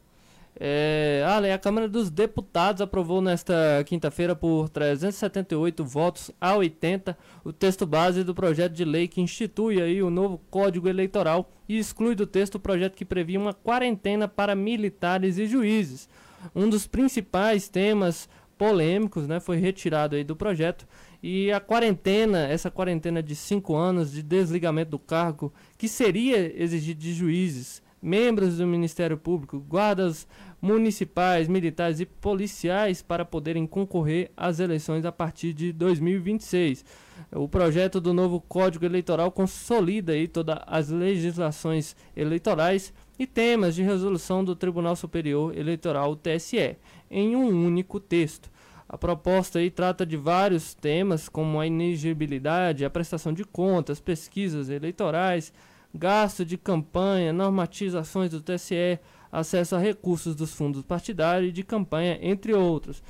[0.60, 3.54] É, Ale, a Câmara dos Deputados aprovou nesta
[3.86, 9.80] quinta-feira por 378 votos a 80 o texto base do projeto de lei que institui
[9.80, 14.26] aí o novo Código Eleitoral e exclui do texto o projeto que previa uma quarentena
[14.26, 16.08] para militares e juízes.
[16.52, 20.88] Um dos principais temas polêmicos, né, foi retirado aí do projeto
[21.22, 27.00] e a quarentena, essa quarentena de cinco anos de desligamento do cargo que seria exigido
[27.00, 30.28] de juízes, membros do Ministério Público, guardas
[30.62, 36.84] municipais, militares e policiais para poderem concorrer às eleições a partir de 2026.
[37.32, 43.82] O projeto do novo Código Eleitoral consolida aí todas as legislações eleitorais e temas de
[43.82, 46.76] resolução do Tribunal Superior Eleitoral, TSE,
[47.10, 48.50] em um único texto.
[48.88, 54.70] A proposta aí trata de vários temas, como a inegibilidade, a prestação de contas, pesquisas
[54.70, 55.52] eleitorais,
[55.94, 58.98] gasto de campanha, normatizações do TSE,
[59.30, 63.02] acesso a recursos dos fundos partidários e de campanha, entre outros.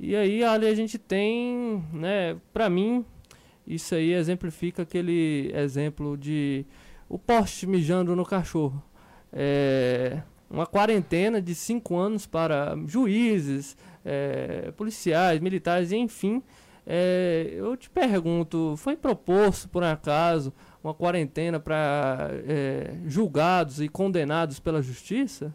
[0.00, 3.04] E aí ali a gente tem, né, para mim,
[3.66, 6.64] isso aí exemplifica aquele exemplo de
[7.08, 8.82] o poste mijando no cachorro.
[9.32, 13.76] É, uma quarentena de cinco anos para juízes,
[14.06, 16.40] é, policiais, militares, enfim.
[16.86, 20.52] É, eu te pergunto, foi proposto por acaso
[20.82, 25.52] uma quarentena para é, julgados e condenados pela justiça?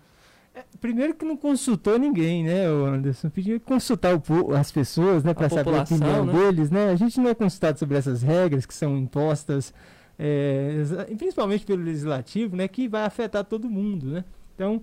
[0.82, 3.30] Primeiro que não consultou ninguém, né, Anderson?
[3.30, 6.34] Pediu consultar o as pessoas, né, para saber a opinião né?
[6.34, 6.90] deles, né?
[6.90, 9.74] A gente não é consultado sobre essas regras que são impostas,
[10.20, 10.84] é,
[11.18, 14.26] principalmente pelo legislativo, né, que vai afetar todo mundo, né?
[14.54, 14.82] Então,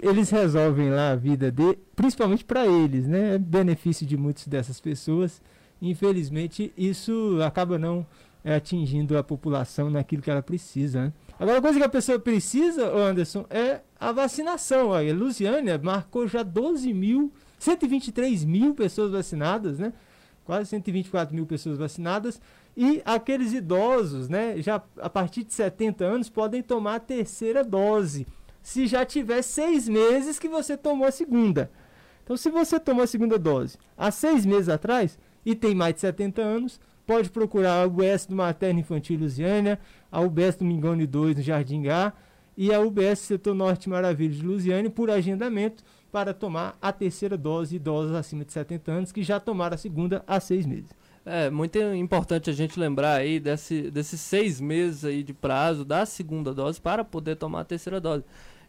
[0.00, 3.34] eles resolvem lá a vida de, principalmente para eles, né?
[3.34, 5.42] É benefício de muitas dessas pessoas.
[5.80, 8.06] Infelizmente, isso acaba não
[8.42, 11.12] é, atingindo a população naquilo que ela precisa, né?
[11.38, 14.88] Agora, a coisa que a pessoa precisa, Anderson, é a vacinação.
[14.88, 19.92] Olha, Lusiânia marcou já 12 mil, 123 mil pessoas vacinadas, né?
[20.44, 22.40] Quase 124 mil pessoas vacinadas.
[22.74, 24.62] E aqueles idosos, né?
[24.62, 28.26] Já a partir de 70 anos, podem tomar a terceira dose.
[28.66, 31.70] Se já tiver seis meses que você tomou a segunda.
[32.24, 36.00] Então, se você tomou a segunda dose há seis meses atrás e tem mais de
[36.00, 39.78] 70 anos, pode procurar a UBS do Materno Infantil Lusiânia,
[40.10, 42.12] a UBS do Mingone 2 no Jardim Gá
[42.56, 47.76] e a UBS Setor Norte Maravilha de Lusiânia por agendamento para tomar a terceira dose
[47.76, 50.90] idosos acima de 70 anos que já tomaram a segunda há seis meses.
[51.24, 56.04] É muito importante a gente lembrar aí desse, desses seis meses aí de prazo da
[56.04, 58.24] segunda dose para poder tomar a terceira dose.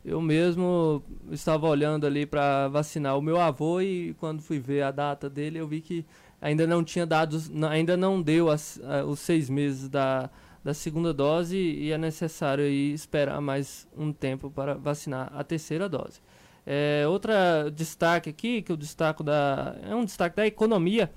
[0.08, 4.90] Eu mesmo estava olhando ali para vacinar o meu avô e quando fui ver a
[4.90, 6.06] data dele eu vi que
[6.42, 10.30] ainda não tinha dados, ainda não deu as- os seis meses da,
[10.64, 16.22] da segunda dose e é necessário esperar mais um tempo para vacinar a terceira dose.
[16.66, 19.76] É, outra destaque aqui, que eu destaco da.
[19.84, 21.12] É um destaque da economia.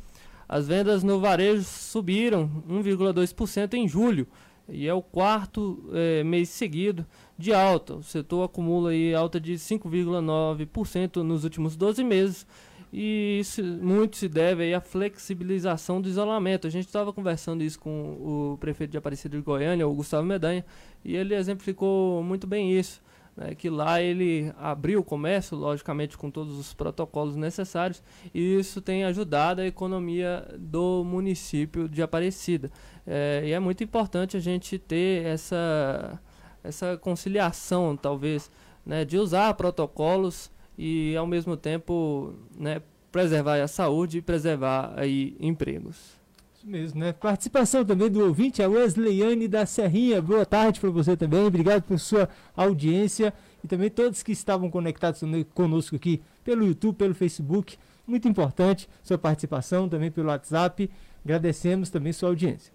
[0.48, 4.26] As vendas no varejo subiram 1,2% em julho.
[4.72, 7.04] E é o quarto eh, mês seguido
[7.40, 7.94] de alta.
[7.94, 12.46] O setor acumula aí alta de 5,9% nos últimos 12 meses.
[12.92, 16.66] E isso muito se deve à flexibilização do isolamento.
[16.66, 20.64] A gente estava conversando isso com o prefeito de Aparecida de Goiânia, o Gustavo Medanha,
[21.04, 23.00] e ele exemplificou muito bem isso
[23.36, 28.02] né, que lá ele abriu o comércio, logicamente com todos os protocolos necessários,
[28.34, 32.70] e isso tem ajudado a economia do município de Aparecida.
[33.06, 36.20] É, e é muito importante a gente ter essa,
[36.62, 38.50] essa conciliação, talvez,
[38.84, 42.80] né, de usar protocolos e ao mesmo tempo né,
[43.12, 46.20] preservar a saúde e preservar aí empregos.
[46.54, 47.12] Isso mesmo, né?
[47.12, 50.20] Participação também do ouvinte, a Wesleyane da Serrinha.
[50.20, 51.46] Boa tarde para você também.
[51.46, 53.32] Obrigado por sua audiência
[53.64, 55.22] e também todos que estavam conectados
[55.54, 57.78] conosco aqui pelo YouTube, pelo Facebook.
[58.06, 60.90] Muito importante sua participação também pelo WhatsApp.
[61.24, 62.72] Agradecemos também sua audiência.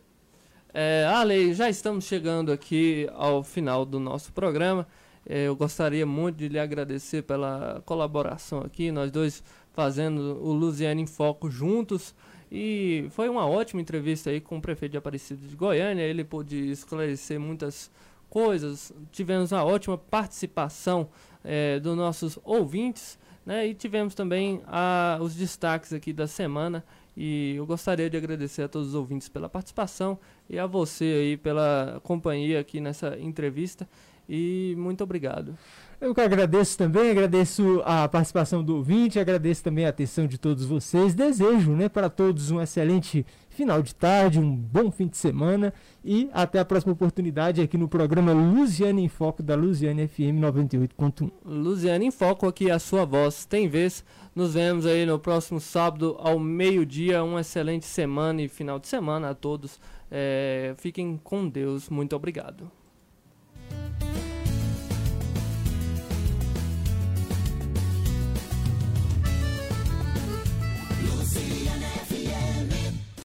[0.78, 4.86] É, Ale, já estamos chegando aqui ao final do nosso programa.
[5.26, 11.00] É, eu gostaria muito de lhe agradecer pela colaboração aqui, nós dois fazendo o Luziano
[11.00, 12.14] em Foco juntos.
[12.52, 16.04] E foi uma ótima entrevista aí com o prefeito de Aparecida de Goiânia.
[16.04, 17.90] Ele pôde esclarecer muitas
[18.30, 18.92] coisas.
[19.14, 21.08] Tivemos uma ótima participação
[21.42, 23.18] é, dos nossos ouvintes.
[23.46, 23.68] Né?
[23.68, 26.84] E tivemos também a, os destaques aqui da semana.
[27.16, 31.38] E eu gostaria de agradecer a todos os ouvintes pela participação e a você aí
[31.38, 33.88] pela companhia aqui nessa entrevista.
[34.28, 35.58] E muito obrigado.
[36.00, 40.66] Eu que agradeço também, agradeço a participação do ouvinte, agradeço também a atenção de todos
[40.66, 41.16] vocês.
[41.16, 45.74] Desejo né, para todos um excelente final de tarde, um bom fim de semana
[46.04, 51.32] e até a próxima oportunidade aqui no programa Luziane em Foco da Luziane FM 98.1.
[51.46, 54.04] Luziane em Foco, aqui a sua voz tem vez.
[54.36, 57.24] Nos vemos aí no próximo sábado ao meio-dia.
[57.24, 59.80] Uma excelente semana e final de semana a todos.
[60.12, 61.90] É, fiquem com Deus.
[61.90, 62.70] Muito obrigado.